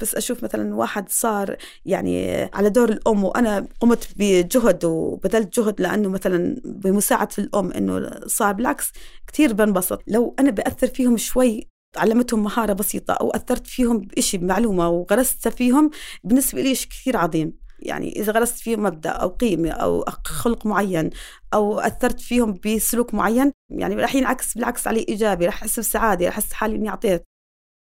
بس 0.00 0.14
أشوف 0.14 0.44
مثلا 0.44 0.74
واحد 0.74 1.08
صار 1.08 1.56
يعني 1.84 2.42
على 2.54 2.70
دور 2.70 2.88
الأم 2.88 3.24
وأنا 3.24 3.66
قمت 3.80 4.08
بجهد 4.16 4.84
وبذلت 4.84 5.60
جهد 5.60 5.80
لأنه 5.80 6.08
مثلا 6.08 6.56
بمساعدة 6.64 7.30
الأم 7.38 7.72
إنه 7.72 8.10
صار 8.26 8.52
بالعكس 8.52 8.92
كثير 9.26 9.52
بنبسط. 9.52 10.02
لو 10.06 10.34
أنا 10.38 10.50
بأثر 10.50 10.86
فيهم 10.86 11.16
شوي 11.16 11.69
علمتهم 11.96 12.42
مهارة 12.42 12.72
بسيطة 12.72 13.14
أو 13.14 13.30
أثرت 13.30 13.66
فيهم 13.66 13.98
بشيء 13.98 14.40
بمعلومة 14.40 14.88
وغرست 14.88 15.48
فيهم 15.48 15.90
بالنسبة 16.24 16.62
لي 16.62 16.74
كثير 16.74 17.16
عظيم. 17.16 17.60
يعني 17.82 18.20
إذا 18.20 18.32
غرست 18.32 18.58
فيهم 18.58 18.82
مبدأ 18.82 19.10
أو 19.10 19.28
قيمة 19.28 19.70
أو 19.70 20.04
خلق 20.24 20.66
معين 20.66 21.10
أو 21.54 21.80
أثرت 21.80 22.20
فيهم 22.20 22.60
بسلوك 22.66 23.14
معين 23.14 23.52
يعني 23.70 23.94
رح 23.94 24.14
ينعكس 24.14 24.54
بالعكس 24.54 24.86
علي 24.88 25.06
إيجابي 25.08 25.46
رح 25.46 25.62
أحس 25.62 25.78
بسعادة 25.80 26.28
رح 26.28 26.38
أحس 26.38 26.52
حالي 26.52 26.76
إني 26.76 26.88
أعطيت. 26.88 27.29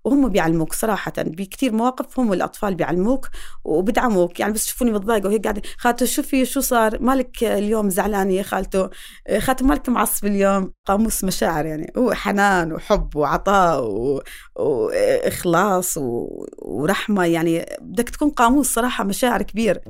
وهم 0.05 0.29
بيعلموك 0.29 0.73
صراحة 0.73 1.13
بكثير 1.19 1.73
مواقف 1.73 2.21
هم 2.21 2.33
الأطفال 2.33 2.75
بيعلموك 2.75 3.29
وبدعموك. 3.65 4.41
يعني 4.41 4.53
بس 4.53 4.67
يشوفوني 4.67 4.91
متضايقة 4.91 5.27
وهيك 5.27 5.43
قاعدة 5.43 5.63
خالته 5.79 6.07
شوفي 6.07 6.45
شو 6.45 6.61
صار؟ 6.61 7.03
مالك 7.03 7.45
اليوم 7.45 7.91
زعلانة 7.91 8.33
يا 8.33 8.43
خالته 8.43 8.91
خالته 9.39 9.67
مالك 9.67 9.89
معصب 9.89 10.27
اليوم؟ 10.27 10.73
قاموس 10.87 11.25
مشاعر 11.25 11.67
يعني 11.67 11.93
هو 11.97 12.13
حنان 12.13 12.73
وحب 12.73 13.17
وعطاء 13.17 13.85
و... 13.85 14.23
وإخلاص 14.57 15.99
و... 15.99 16.29
ورحمة 16.59 17.25
يعني 17.25 17.67
بدك 17.81 18.09
تكون 18.11 18.31
قاموس 18.31 18.75
صراحة 18.75 19.05
مشاعر 19.05 19.43
كبير. 19.43 19.81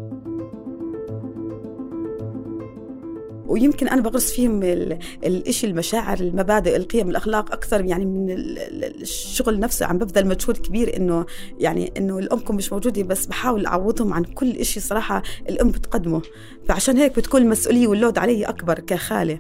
ويمكن 3.48 3.88
أنا 3.88 4.00
بغرس 4.02 4.32
فيهم 4.32 4.62
ال- 4.62 4.98
الإشي 5.24 5.66
المشاعر 5.66 6.20
المبادئ 6.20 6.76
القيم 6.76 7.10
الأخلاق 7.10 7.52
أكثر 7.52 7.84
يعني 7.84 8.04
من 8.04 8.30
ال- 8.30 8.58
ال- 8.58 9.02
الشغل 9.02 9.60
نفسه. 9.60 9.86
عم 9.86 9.98
ببذل 9.98 10.26
مجهود 10.26 10.56
كبير 10.56 10.96
إنه 10.96 11.26
يعني 11.58 11.92
إنه 11.96 12.18
الأمكم 12.18 12.56
مش 12.56 12.72
موجودة 12.72 13.02
بس 13.02 13.26
بحاول 13.26 13.66
أعوضهم 13.66 14.12
عن 14.12 14.24
كل 14.24 14.50
إشي 14.56 14.80
صراحة 14.80 15.22
الأم 15.48 15.70
بتقدمه. 15.70 16.22
فعشان 16.68 16.96
هيك 16.96 17.16
بتكون 17.16 17.42
المسؤولية 17.42 17.86
واللود 17.86 18.18
علي 18.18 18.44
أكبر 18.44 18.78
كخالة. 18.80 19.38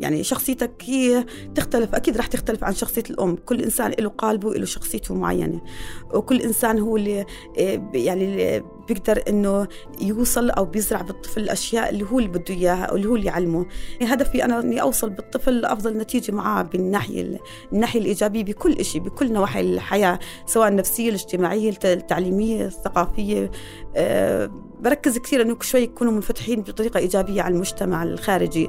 يعني 0.00 0.24
شخصيتك 0.24 0.72
هي 0.84 1.26
تختلف 1.54 1.94
أكيد 1.94 2.16
رح 2.16 2.26
تختلف 2.26 2.64
عن 2.64 2.74
شخصية 2.74 3.02
الأم. 3.10 3.36
كل 3.36 3.62
إنسان 3.62 3.92
له 3.98 4.08
قالبه 4.08 4.54
له 4.54 4.64
شخصيته 4.64 5.14
معينة. 5.14 5.60
وكل 6.14 6.40
إنسان 6.40 6.78
هو 6.78 6.96
اللي 6.96 7.24
إيه، 7.56 7.90
يعني 7.94 8.24
اللي 8.24 8.64
بيقدر 8.88 9.22
إنه 9.28 9.66
يوصل 10.00 10.50
أو 10.50 10.64
بيزرع 10.64 11.00
بالطفل 11.02 11.40
الأشياء 11.40 11.90
اللي 11.90 12.04
هو 12.12 12.18
اللي 12.18 12.28
بده 12.30 12.54
إياها 12.54 12.84
أو 12.84 12.96
اللي 12.96 13.08
هو 13.08 13.16
اللي 13.16 13.26
يعلمه. 13.26 13.66
هدفي 14.02 14.44
أنا 14.44 14.60
إني 14.60 14.82
أوصل 14.82 15.10
بالطفل 15.10 15.60
لافضل 15.60 15.96
نتيجة 15.98 16.32
معاه 16.32 16.62
بالناحية 16.62 17.38
الناحية 17.72 18.00
الإيجابية 18.00 18.44
بكل 18.44 18.84
شيء 18.84 19.00
بكل 19.00 19.32
نواحي 19.32 19.60
الحياة 19.60 20.18
سواء 20.46 20.68
النفسية 20.68 21.08
الاجتماعية 21.08 21.70
الت- 21.70 21.86
التعليمية 21.86 22.66
الثقافية. 22.66 23.50
أه 23.96 24.50
بركز 24.80 25.18
كثير 25.18 25.42
إنه 25.42 25.56
شوي 25.60 25.80
يكونوا 25.80 26.12
منفتحين 26.12 26.60
بطريقة 26.62 26.98
إيجابية 26.98 27.42
على 27.42 27.54
المجتمع 27.54 28.02
الخارجي. 28.02 28.68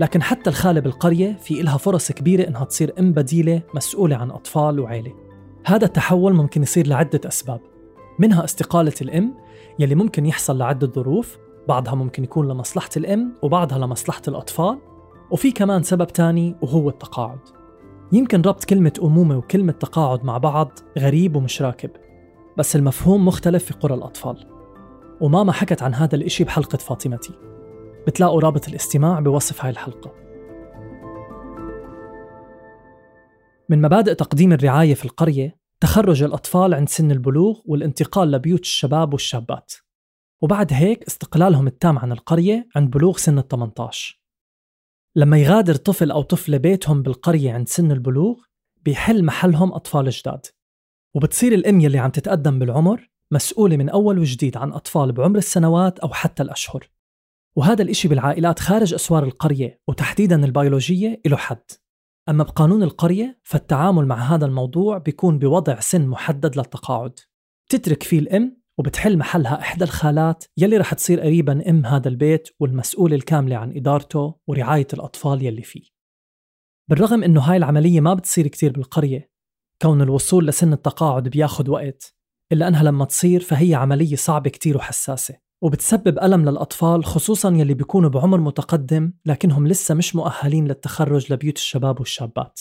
لكن 0.00 0.22
حتى 0.22 0.50
الخالة 0.50 0.80
بالقرية 0.80 1.36
في 1.40 1.60
إلها 1.60 1.76
فرص 1.76 2.12
كبيرة 2.12 2.48
إنها 2.48 2.64
تصير 2.64 2.94
أم 2.98 3.12
بديلة 3.12 3.62
مسؤولة 3.74 4.16
عن 4.16 4.30
أطفال 4.30 4.80
وعيلة. 4.80 5.14
هذا 5.66 5.84
التحول 5.84 6.34
ممكن 6.34 6.62
يصير 6.62 6.86
لعدة 6.86 7.20
أسباب. 7.26 7.60
منها 8.18 8.44
استقالة 8.44 8.92
الأم 9.02 9.34
يلي 9.78 9.94
ممكن 9.94 10.26
يحصل 10.26 10.58
لعدة 10.58 10.86
ظروف 10.86 11.38
بعضها 11.68 11.94
ممكن 11.94 12.24
يكون 12.24 12.48
لمصلحة 12.48 12.90
الأم 12.96 13.32
وبعضها 13.42 13.78
لمصلحة 13.78 14.22
الأطفال 14.28 14.78
وفي 15.30 15.52
كمان 15.52 15.82
سبب 15.82 16.06
تاني 16.06 16.56
وهو 16.62 16.88
التقاعد. 16.88 17.40
يمكن 18.12 18.40
ربط 18.40 18.64
كلمة 18.64 18.92
أمومة 19.02 19.36
وكلمة 19.36 19.72
تقاعد 19.72 20.24
مع 20.24 20.38
بعض 20.38 20.78
غريب 20.98 21.36
ومش 21.36 21.62
راكب 21.62 21.90
بس 22.58 22.76
المفهوم 22.76 23.26
مختلف 23.26 23.64
في 23.64 23.74
قرى 23.74 23.94
الأطفال. 23.94 24.46
وماما 25.20 25.52
حكت 25.52 25.82
عن 25.82 25.94
هذا 25.94 26.14
الإشي 26.14 26.44
بحلقة 26.44 26.78
فاطمتي. 26.78 27.32
بتلاقوا 28.06 28.40
رابط 28.40 28.68
الاستماع 28.68 29.20
بوصف 29.20 29.64
هاي 29.64 29.70
الحلقة. 29.70 30.14
من 33.68 33.82
مبادئ 33.82 34.14
تقديم 34.14 34.52
الرعاية 34.52 34.94
في 34.94 35.04
القرية 35.04 35.56
تخرج 35.80 36.22
الأطفال 36.22 36.74
عند 36.74 36.88
سن 36.88 37.10
البلوغ 37.10 37.60
والانتقال 37.64 38.30
لبيوت 38.30 38.60
الشباب 38.60 39.12
والشابات. 39.12 39.72
وبعد 40.42 40.72
هيك 40.72 41.04
استقلالهم 41.04 41.66
التام 41.66 41.98
عن 41.98 42.12
القرية 42.12 42.68
عند 42.76 42.90
بلوغ 42.90 43.16
سن 43.16 43.38
ال 43.38 43.48
18 43.48 44.20
لما 45.16 45.38
يغادر 45.38 45.74
طفل 45.74 46.10
أو 46.10 46.22
طفلة 46.22 46.56
بيتهم 46.56 47.02
بالقرية 47.02 47.52
عند 47.52 47.68
سن 47.68 47.92
البلوغ 47.92 48.40
بيحل 48.76 49.24
محلهم 49.24 49.72
أطفال 49.72 50.10
جداد. 50.10 50.46
وبتصير 51.14 51.52
الأم 51.52 51.80
يلي 51.80 51.98
عم 51.98 52.10
تتقدم 52.10 52.58
بالعمر 52.58 53.10
مسؤولة 53.32 53.76
من 53.76 53.88
أول 53.88 54.18
وجديد 54.18 54.56
عن 54.56 54.72
أطفال 54.72 55.12
بعمر 55.12 55.38
السنوات 55.38 55.98
أو 55.98 56.08
حتى 56.08 56.42
الأشهر. 56.42 56.90
وهذا 57.56 57.82
الإشي 57.82 58.08
بالعائلات 58.08 58.58
خارج 58.58 58.94
أسوار 58.94 59.24
القرية 59.24 59.80
وتحديدا 59.88 60.44
البيولوجية 60.44 61.20
له 61.26 61.36
حد. 61.36 61.62
أما 62.28 62.44
بقانون 62.44 62.82
القرية 62.82 63.40
فالتعامل 63.42 64.06
مع 64.06 64.34
هذا 64.34 64.46
الموضوع 64.46 64.98
بيكون 64.98 65.38
بوضع 65.38 65.80
سن 65.80 66.06
محدد 66.06 66.56
للتقاعد. 66.56 67.18
تترك 67.70 68.02
فيه 68.02 68.18
الأم 68.18 68.60
وبتحل 68.78 69.18
محلها 69.18 69.60
إحدى 69.60 69.84
الخالات 69.84 70.44
يلي 70.56 70.76
رح 70.76 70.94
تصير 70.94 71.20
قريبا 71.20 71.70
أم 71.70 71.86
هذا 71.86 72.08
البيت 72.08 72.48
والمسؤولة 72.60 73.16
الكاملة 73.16 73.56
عن 73.56 73.76
إدارته 73.76 74.34
ورعاية 74.46 74.86
الأطفال 74.92 75.42
يلي 75.42 75.62
فيه. 75.62 75.84
بالرغم 76.90 77.24
إنه 77.24 77.40
هاي 77.40 77.56
العملية 77.56 78.00
ما 78.00 78.14
بتصير 78.14 78.46
كتير 78.46 78.72
بالقرية 78.72 79.30
كون 79.82 80.02
الوصول 80.02 80.46
لسن 80.46 80.72
التقاعد 80.72 81.28
بياخد 81.28 81.68
وقت 81.68 82.14
إلا 82.52 82.68
أنها 82.68 82.82
لما 82.82 83.04
تصير 83.04 83.40
فهي 83.40 83.74
عملية 83.74 84.16
صعبة 84.16 84.50
كتير 84.50 84.76
وحساسة. 84.76 85.49
وبتسبب 85.60 86.18
ألم 86.18 86.48
للأطفال 86.48 87.04
خصوصا 87.04 87.50
يلي 87.50 87.74
بيكونوا 87.74 88.10
بعمر 88.10 88.40
متقدم 88.40 89.12
لكنهم 89.26 89.66
لسه 89.66 89.94
مش 89.94 90.16
مؤهلين 90.16 90.68
للتخرج 90.68 91.32
لبيوت 91.32 91.56
الشباب 91.56 92.00
والشابات. 92.00 92.60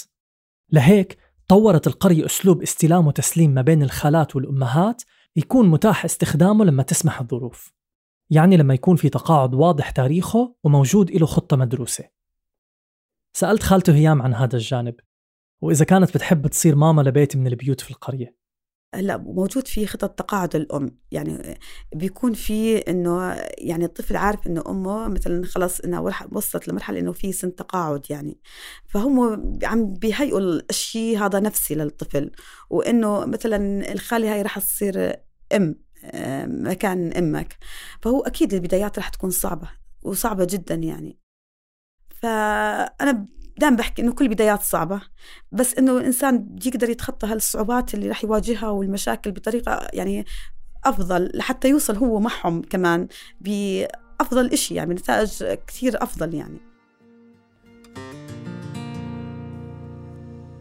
لهيك 0.71 1.17
طورت 1.47 1.87
القرية 1.87 2.25
أسلوب 2.25 2.61
استلام 2.61 3.07
وتسليم 3.07 3.51
ما 3.51 3.61
بين 3.61 3.83
الخالات 3.83 4.35
والأمهات 4.35 5.03
يكون 5.35 5.69
متاح 5.69 6.05
استخدامه 6.05 6.65
لما 6.65 6.83
تسمح 6.83 7.21
الظروف. 7.21 7.73
يعني 8.29 8.57
لما 8.57 8.73
يكون 8.73 8.95
في 8.95 9.09
تقاعد 9.09 9.53
واضح 9.53 9.89
تاريخه 9.89 10.55
وموجود 10.63 11.11
له 11.11 11.25
خطة 11.25 11.57
مدروسة. 11.57 12.03
سألت 13.33 13.63
خالته 13.63 13.93
هيام 13.95 14.21
عن 14.21 14.33
هذا 14.33 14.55
الجانب 14.55 14.95
وإذا 15.61 15.85
كانت 15.85 16.13
بتحب 16.13 16.47
تصير 16.47 16.75
ماما 16.75 17.01
لبيت 17.01 17.35
من 17.35 17.47
البيوت 17.47 17.81
في 17.81 17.91
القرية. 17.91 18.38
لا 18.95 19.17
موجود 19.17 19.67
في 19.67 19.87
خطط 19.87 20.09
تقاعد 20.09 20.55
الأم. 20.55 20.97
يعني 21.11 21.59
بيكون 21.95 22.33
في 22.33 22.77
إنه 22.77 23.33
يعني 23.57 23.85
الطفل 23.85 24.15
عارف 24.17 24.47
إنه 24.47 24.63
أمه 24.67 25.07
مثلا 25.07 25.45
خلاص 25.45 25.79
إنها 25.79 25.99
وصلت 26.31 26.67
لمرحلة 26.67 26.99
إنه 26.99 27.11
في 27.11 27.31
سن 27.31 27.55
تقاعد 27.55 28.05
يعني. 28.09 28.39
فهم 28.87 29.19
عم 29.63 29.93
بيهيئوا 29.93 30.39
الشيء 30.69 31.17
هذا 31.25 31.39
نفسي 31.39 31.75
للطفل. 31.75 32.31
وإنه 32.69 33.25
مثلا 33.25 33.91
الخالة 33.91 34.33
هاي 34.33 34.41
رح 34.41 34.59
تصير 34.59 35.15
أم 35.53 35.75
مكان 36.47 37.13
أمك. 37.13 37.57
فهو 38.01 38.21
أكيد 38.21 38.53
البدايات 38.53 38.99
رح 38.99 39.09
تكون 39.09 39.29
صعبة 39.29 39.69
وصعبة 40.03 40.47
جدا 40.49 40.75
يعني. 40.75 41.19
فأنا 42.09 43.25
دائما 43.59 43.75
بحكي 43.75 44.01
إنه 44.01 44.13
كل 44.13 44.27
بدايات 44.27 44.61
صعبة 44.61 45.01
بس 45.51 45.75
إنه 45.75 45.97
الإنسان 45.97 46.37
بيقدر 46.37 46.89
يتخطى 46.89 47.27
هالصعوبات 47.27 47.93
اللي 47.93 48.09
رح 48.09 48.23
يواجهها 48.23 48.69
والمشاكل 48.69 49.31
بطريقة 49.31 49.87
يعني 49.93 50.25
أفضل 50.85 51.31
لحتى 51.33 51.69
يوصل 51.69 51.95
هو 51.95 52.19
معهم 52.19 52.61
كمان 52.61 53.07
بأفضل 53.41 54.51
إشي 54.53 54.75
يعني 54.75 54.89
بنتائج 54.89 55.43
كثير 55.67 56.03
أفضل 56.03 56.33
يعني. 56.33 56.59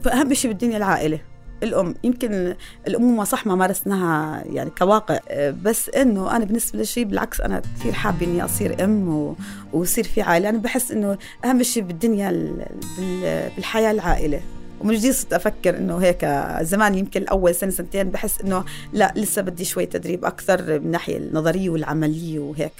فأهم 0.02 0.34
شيء 0.34 0.50
بالدنيا 0.50 0.76
العائلة. 0.76 1.27
الأم. 1.62 1.94
يمكن 2.04 2.54
الامومه 2.88 3.24
صح 3.24 3.46
ما 3.46 3.54
مارسناها 3.54 4.44
يعني 4.52 4.70
كواقع. 4.78 5.18
بس 5.62 5.88
إنه 5.88 6.36
أنا 6.36 6.44
بالنسبة 6.44 6.78
لشيء 6.78 7.04
بالعكس 7.04 7.40
أنا 7.40 7.62
كثير 7.78 7.92
حابة 7.92 8.26
إني 8.26 8.44
أصير 8.44 8.84
أم 8.84 9.08
و... 9.08 9.36
ويصير 9.72 10.04
في 10.04 10.22
عائلة. 10.22 10.48
أنا 10.48 10.58
بحس 10.58 10.92
إنه 10.92 11.18
أهم 11.44 11.62
شيء 11.62 11.82
بالدنيا 11.82 12.30
ال... 12.30 12.66
بال... 12.98 13.50
بالحياة 13.56 13.90
العائلة. 13.90 14.40
ومن 14.80 14.94
جديد 14.94 15.12
صرت 15.12 15.32
أفكر 15.32 15.76
إنه 15.76 15.98
هيك 15.98 16.24
زمان 16.60 16.94
يمكن 16.94 17.26
أول 17.26 17.54
سنة 17.54 17.70
سنتين 17.70 18.10
بحس 18.10 18.40
إنه 18.40 18.64
لا 18.92 19.12
لسه 19.16 19.42
بدي 19.42 19.64
شوي 19.64 19.86
تدريب 19.86 20.24
أكثر 20.24 20.62
من 20.62 20.76
الناحيه 20.76 21.16
النظرية 21.16 21.70
والعملية 21.70 22.38
وهيك. 22.38 22.72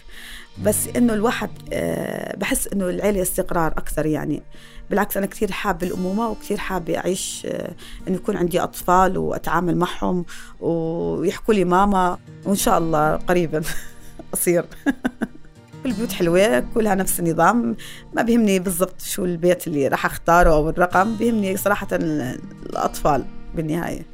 بس 0.64 0.88
إنه 0.96 1.14
الواحد 1.14 1.50
آه، 1.72 2.36
بحس 2.36 2.68
إنه 2.68 2.88
العيلة 2.88 3.22
استقرار 3.22 3.66
أكثر 3.66 4.06
يعني. 4.06 4.42
بالعكس 4.90 5.16
أنا 5.16 5.26
كثير 5.26 5.52
حابة 5.52 5.86
الأمومة 5.86 6.28
وكثير 6.28 6.56
حابة 6.56 6.98
أعيش 6.98 7.46
آه، 7.50 7.72
إنه 8.08 8.16
يكون 8.16 8.36
عندي 8.36 8.60
أطفال 8.60 9.18
وأتعامل 9.18 9.76
معهم 9.76 10.24
ويحكوا 10.60 11.54
لي 11.54 11.64
ماما 11.64 12.18
وإن 12.44 12.54
شاء 12.54 12.78
الله 12.78 13.16
قريبا 13.16 13.62
أصير. 14.34 14.64
كل 15.82 15.90
البيوت 15.90 16.12
حلوة 16.12 16.60
كلها 16.74 16.94
نفس 16.94 17.20
النظام. 17.20 17.76
ما 18.14 18.22
بيهمني 18.22 18.58
بالضبط 18.58 19.00
شو 19.00 19.24
البيت 19.24 19.66
اللي 19.66 19.88
راح 19.88 20.06
أختاره 20.06 20.50
أو 20.50 20.68
الرقم 20.68 21.16
بيهمني 21.16 21.56
صراحة 21.56 21.88
الأطفال 21.92 23.24
بالنهاية. 23.54 24.06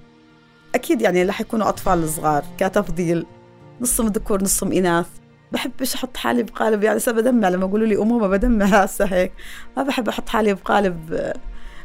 أكيد 0.75 1.03
يعني 1.03 1.23
راح 1.23 1.41
يكونوا 1.41 1.69
أطفال 1.69 2.09
صغار 2.09 2.45
كتفضيل. 2.59 3.27
نصهم 3.81 4.07
ذكور 4.07 4.43
نصهم 4.43 4.73
إناث. 4.73 5.07
بحبش 5.55 5.95
أحط 5.95 6.17
حالي 6.17 6.43
بقالب؟ 6.43 6.83
يعني 6.83 6.99
هسه 6.99 7.13
بدمع 7.13 7.49
لما 7.49 7.67
يقولوا 7.67 7.87
لي 7.87 7.97
امومه 7.97 8.29
بدمع 8.29 8.67
هسه 8.67 9.05
هيك. 9.05 9.33
ما 9.77 9.83
بحب 9.83 10.09
أحط 10.09 10.29
حالي 10.29 10.55
بقالب 10.55 11.33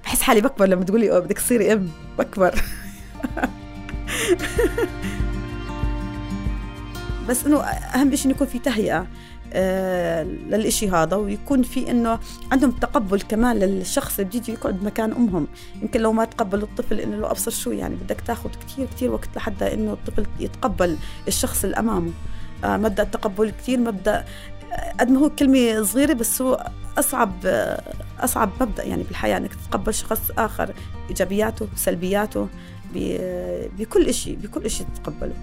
بحس 0.03 0.21
حالي 0.21 0.41
بكبر 0.41 0.65
لما 0.65 0.83
تقولي 0.83 1.21
بدك 1.21 1.37
تصيري 1.37 1.73
أم 1.73 1.89
بكبر. 2.17 2.55
بس 7.29 7.45
إنه 7.45 7.61
أهم 7.61 8.15
شيء 8.15 8.25
إنه 8.25 8.35
يكون 8.35 8.47
في 8.47 8.59
تهيئة 8.59 9.07
آه 9.53 10.23
للإشي 10.23 10.89
هذا 10.89 11.15
ويكون 11.15 11.63
في 11.63 11.91
إنه 11.91 12.19
عندهم 12.51 12.71
تقبل 12.71 13.21
كمان 13.21 13.59
للشخص 13.59 14.19
اللي 14.19 14.31
بيجي 14.31 14.51
يقعد 14.51 14.83
مكان 14.83 15.11
أمهم. 15.11 15.47
يمكن 15.81 16.01
لو 16.01 16.13
ما 16.13 16.25
تقبلوا 16.25 16.63
الطفل 16.63 16.99
إنه 16.99 17.15
لو 17.15 17.25
أبصر 17.27 17.51
شو 17.51 17.71
يعني 17.71 17.95
بدك 17.95 18.21
تاخذ 18.21 18.49
كتير 18.49 18.87
كتير 18.87 19.11
وقت 19.11 19.29
لحتى 19.35 19.73
إنه 19.73 19.93
الطفل 19.93 20.25
يتقبل 20.39 20.97
الشخص 21.27 21.63
اللي 21.63 21.75
أمامه. 21.79 22.11
آه، 22.63 22.77
مبدأ 22.77 23.03
التقبل 23.03 23.49
كثير 23.49 23.79
مبدأ 23.79 24.25
آه، 24.71 24.91
قد 24.99 25.09
ما 25.09 25.19
هو 25.19 25.29
كلمة 25.29 25.83
صغيرة 25.83 26.13
بس 26.13 26.41
هو 26.41 26.71
أصعب 26.97 27.33
آه، 27.45 27.93
أصعب 28.19 28.49
مبدأ 28.61 28.83
يعني 28.83 29.03
بالحياة 29.03 29.37
إنك 29.37 29.55
تتقبل 29.55 29.93
شخص 29.93 30.31
آخر 30.37 30.73
إيجابياته 31.09 31.67
سلبياته 31.75 32.47
بكل 33.77 34.13
شيء 34.13 34.35
بكل 34.35 34.69
شيء 34.69 34.87
تتقبله. 34.95 35.33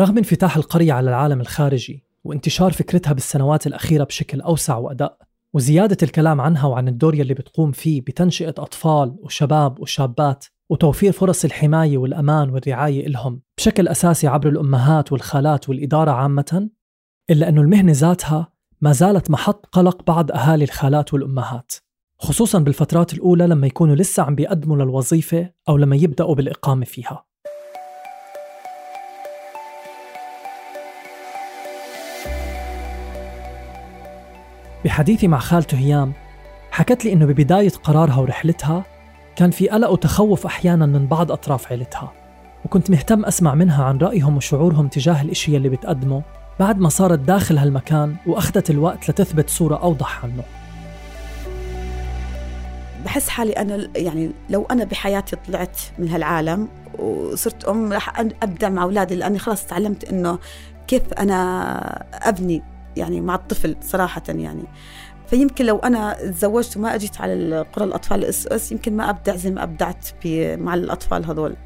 رغم 0.00 0.18
انفتاح 0.18 0.56
القرية 0.56 0.92
على 0.92 1.10
العالم 1.10 1.40
الخارجي 1.40 2.05
وانتشار 2.26 2.72
فكرتها 2.72 3.12
بالسنوات 3.12 3.66
الأخيرة 3.66 4.04
بشكل 4.04 4.40
أوسع 4.40 4.76
وأدق 4.76 5.18
وزيادة 5.54 5.96
الكلام 6.02 6.40
عنها 6.40 6.66
وعن 6.66 6.88
الدور 6.88 7.14
يلي 7.14 7.34
بتقوم 7.34 7.72
فيه 7.72 8.00
بتنشئة 8.00 8.54
أطفال 8.58 9.16
وشباب 9.18 9.80
وشابات 9.80 10.44
وتوفير 10.70 11.12
فرص 11.12 11.44
الحماية 11.44 11.98
والأمان 11.98 12.50
والرعاية 12.50 13.06
إلهم. 13.06 13.40
بشكل 13.58 13.88
أساسي 13.88 14.26
عبر 14.26 14.48
الأمهات 14.48 15.12
والخالات 15.12 15.68
والإدارة 15.68 16.10
عامة 16.10 16.68
إلا 17.30 17.48
أنه 17.48 17.60
المهنة 17.60 17.92
ذاتها 17.92 18.52
ما 18.80 18.92
زالت 18.92 19.30
محط 19.30 19.66
قلق 19.66 20.04
بعض 20.06 20.32
أهالي 20.32 20.64
الخالات 20.64 21.14
والأمهات 21.14 21.72
خصوصا 22.18 22.58
بالفترات 22.58 23.14
الأولى 23.14 23.46
لما 23.46 23.66
يكونوا 23.66 23.96
لسه 23.96 24.22
عم 24.22 24.34
بيقدموا 24.34 24.76
للوظيفة 24.76 25.50
أو 25.68 25.76
لما 25.76 25.96
يبدأوا 25.96 26.34
بالإقامة 26.34 26.84
فيها. 26.84 27.26
بحديثي 34.86 35.28
مع 35.28 35.38
خالته 35.38 35.78
هيام 35.78 36.12
حكت 36.70 37.04
لي 37.04 37.12
إنه 37.12 37.26
ببداية 37.26 37.70
قرارها 37.70 38.16
ورحلتها 38.16 38.84
كان 39.36 39.50
في 39.50 39.68
قلق 39.68 39.90
وتخوف 39.90 40.46
أحيانا 40.46 40.86
من 40.86 41.06
بعض 41.06 41.32
أطراف 41.32 41.72
عيلتها 41.72 42.12
وكنت 42.64 42.90
مهتم 42.90 43.24
أسمع 43.24 43.54
منها 43.54 43.84
عن 43.84 43.98
رأيهم 43.98 44.36
وشعورهم 44.36 44.88
تجاه 44.88 45.22
الإشي 45.22 45.56
اللي 45.56 45.68
بتقدمه 45.68 46.22
بعد 46.60 46.78
ما 46.78 46.88
صارت 46.88 47.18
داخل 47.18 47.58
هالمكان 47.58 48.16
وأخذت 48.26 48.70
الوقت 48.70 49.10
لتثبت 49.10 49.50
صورة 49.50 49.76
أوضح 49.76 50.24
عنه. 50.24 50.42
بحس 53.04 53.28
حالي 53.28 53.52
أنا 53.52 53.88
يعني 53.96 54.30
لو 54.50 54.66
أنا 54.70 54.84
بحياتي 54.84 55.36
طلعت 55.36 55.80
من 55.98 56.08
هالعالم 56.08 56.68
وصرت 56.98 57.64
أم 57.64 57.92
راح 57.92 58.20
أبدع 58.20 58.68
مع 58.68 58.82
أولادي 58.82 59.14
لأني 59.14 59.38
خلاص 59.38 59.66
تعلمت 59.66 60.04
إنه 60.04 60.38
كيف 60.86 61.12
أنا 61.12 62.06
أبني 62.28 62.75
يعني 62.96 63.20
مع 63.20 63.34
الطفل 63.34 63.76
صراحة 63.80 64.22
يعني. 64.28 64.64
فيمكن 65.26 65.66
لو 65.66 65.78
أنا 65.78 66.12
تزوجت 66.12 66.76
وما 66.76 66.94
أجيت 66.94 67.20
على 67.20 67.32
القرى 67.32 67.84
الأطفال 67.84 68.18
الاس 68.18 68.46
إس 68.46 68.72
يمكن 68.72 68.96
ما 68.96 69.10
ابدع 69.10 69.36
زي 69.36 69.50
ما 69.50 69.62
ابدعت 69.62 70.08
مع 70.60 70.74
الأطفال 70.74 71.24
هذول. 71.24 71.56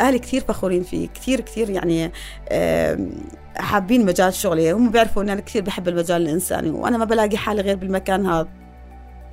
أهلي 0.00 0.18
كثير 0.18 0.40
فخورين 0.40 0.82
فيي 0.82 1.08
كثير 1.08 1.40
كثير 1.40 1.70
يعني 1.70 2.12
حابين 3.56 4.04
مجال 4.06 4.34
شغلي 4.34 4.72
هم 4.72 4.90
بيعرفوا 4.90 5.22
إن 5.22 5.28
أنا 5.28 5.40
كثير 5.40 5.62
بحب 5.62 5.88
المجال 5.88 6.22
الإنساني 6.22 6.70
وأنا 6.70 6.98
ما 6.98 7.04
بلاقي 7.04 7.36
حالي 7.36 7.62
غير 7.62 7.76
بالمكان 7.76 8.26
هذا. 8.26 8.61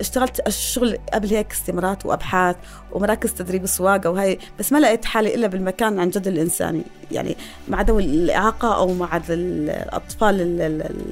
اشتغلت 0.00 0.46
الشغل 0.46 0.98
قبل 1.14 1.34
هيك 1.34 1.52
استمارات 1.52 2.06
وأبحاث 2.06 2.56
ومراكز 2.92 3.32
تدريب 3.32 3.66
سواقه 3.66 4.10
وهي 4.10 4.38
بس 4.58 4.72
ما 4.72 4.78
لقيت 4.78 5.04
حالي 5.04 5.34
إلا 5.34 5.46
بالمكان 5.46 6.00
عن 6.00 6.10
جد 6.10 6.28
الإنساني. 6.28 6.82
يعني 7.12 7.36
مع 7.68 7.82
ذوي 7.82 8.04
الإعاقة 8.04 8.76
أو 8.76 8.94
مع 8.94 9.20
الأطفال 9.28 10.60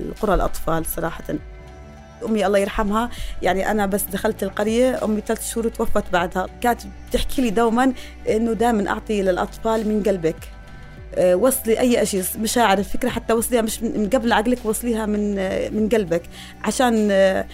القرى 0.08 0.34
الأطفال 0.34 0.86
صراحة. 0.86 1.24
أمي 2.24 2.46
الله 2.46 2.58
يرحمها 2.58 3.10
يعني 3.42 3.70
أنا 3.70 3.86
بس 3.86 4.02
دخلت 4.02 4.42
القرية 4.42 5.04
أمي 5.04 5.20
ثلاث 5.26 5.52
شهور 5.52 5.68
توفت 5.68 6.04
بعدها. 6.12 6.46
كانت 6.60 6.80
بتحكي 7.10 7.42
لي 7.42 7.50
دوما 7.50 7.92
إنه 8.28 8.52
دائما 8.52 8.90
أعطي 8.90 9.22
للأطفال 9.22 9.88
من 9.88 10.02
قلبك. 10.02 10.36
وصلي 11.16 11.80
أي 11.80 12.06
شيء 12.06 12.22
مشاعر 12.38 12.78
الفكرة 12.78 13.08
حتى 13.08 13.32
وصليها 13.32 13.62
مش 13.62 13.82
من 13.82 14.10
قبل 14.12 14.32
عقلك 14.32 14.58
وصليها 14.64 15.06
من 15.06 15.38
آه، 15.38 15.68
من 15.68 15.88
قلبك. 15.88 16.22
عشان 16.64 17.08
آه، 17.10 17.46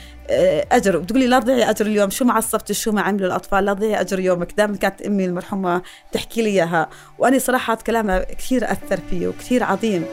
أجر. 0.72 0.98
بتقولي 0.98 1.26
لا 1.26 1.40
تضيعي 1.40 1.70
أجر 1.70 1.86
اليوم. 1.86 2.10
شو 2.10 2.24
ما 2.24 2.32
عصبت 2.32 2.72
شو 2.72 2.92
ما 2.92 3.00
عملوا 3.00 3.26
الأطفال؟ 3.26 3.64
لا 3.64 3.74
تضيعي 3.74 4.00
أجر 4.00 4.20
يومك. 4.20 4.52
دائما 4.56 4.76
كانت 4.76 5.02
امي 5.02 5.24
المرحومة 5.24 5.82
تحكي 6.12 6.42
لي 6.42 6.48
إياها. 6.48 6.88
وأنا 7.18 7.38
صراحة 7.38 7.74
كلامها 7.74 8.24
كثير 8.24 8.72
أثر 8.72 9.00
فيي 9.10 9.26
وكثير 9.26 9.62
عظيم. 9.64 10.04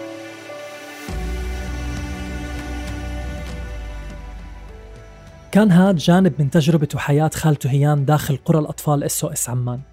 كان 5.52 5.72
هاد 5.72 5.96
جانب 5.96 6.34
من 6.40 6.50
تجربة 6.50 6.88
وحياة 6.96 7.32
خالتو 7.34 7.70
هيام 7.70 8.06
داخل 8.06 8.38
قرى 8.46 8.60
الأطفال 8.60 9.04
SOS 9.04 9.50
عمان. 9.50 9.91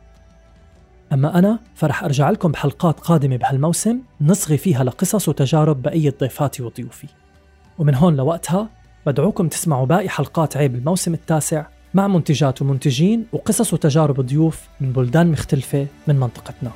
أما 1.12 1.38
أنا 1.38 1.58
فرح 1.74 2.04
أرجع 2.04 2.30
لكم 2.30 2.52
بحلقات 2.52 3.00
قادمة 3.00 3.36
بهالموسم 3.36 3.98
نصغي 4.20 4.56
فيها 4.56 4.84
لقصص 4.84 5.28
وتجارب 5.28 5.82
بقية 5.82 6.14
ضيفاتي 6.20 6.62
وضيوفي. 6.62 7.06
ومن 7.78 7.94
هون 7.94 8.16
لوقتها 8.16 8.68
بدعوكم 9.06 9.48
تسمعوا 9.48 9.86
باقي 9.86 10.08
حلقات 10.08 10.56
عيب 10.56 10.74
الموسم 10.74 11.14
التاسع 11.14 11.66
مع 11.94 12.08
منتجات 12.08 12.62
ومنتجين 12.62 13.26
وقصص 13.32 13.74
وتجارب 13.74 14.20
ضيوف 14.20 14.60
من 14.80 14.92
بلدان 14.92 15.32
مختلفة 15.32 15.86
من 16.06 16.16
منطقتنا. 16.16 16.70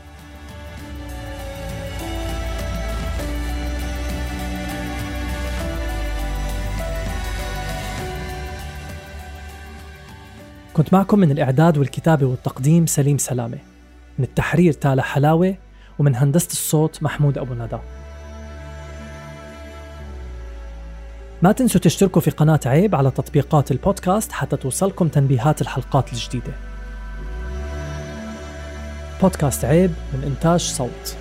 كنت 10.74 10.92
معكم 10.92 11.18
من 11.18 11.30
الإعداد 11.30 11.78
والكتابة 11.78 12.26
والتقديم 12.26 12.86
سليم 12.86 13.18
سلامة. 13.18 13.71
من 14.22 14.28
التحرير 14.28 14.72
تالا 14.72 15.02
حلاوة 15.02 15.54
ومن 15.98 16.16
هندسة 16.16 16.48
الصوت 16.52 17.02
محمود 17.02 17.38
أبو 17.38 17.54
ندى 17.54 17.78
ما 21.42 21.52
تنسوا 21.52 21.80
تشتركوا 21.80 22.22
في 22.22 22.30
قناة 22.30 22.60
عيب 22.66 22.94
على 22.94 23.10
تطبيقات 23.10 23.70
البودكاست 23.70 24.32
حتى 24.32 24.56
توصلكم 24.56 25.08
تنبيهات 25.08 25.60
الحلقات 25.60 26.12
الجديدة. 26.12 26.52
بودكاست 29.22 29.64
عيب 29.64 29.90
من 30.12 30.24
إنتاج 30.24 30.60
صوت. 30.60 31.16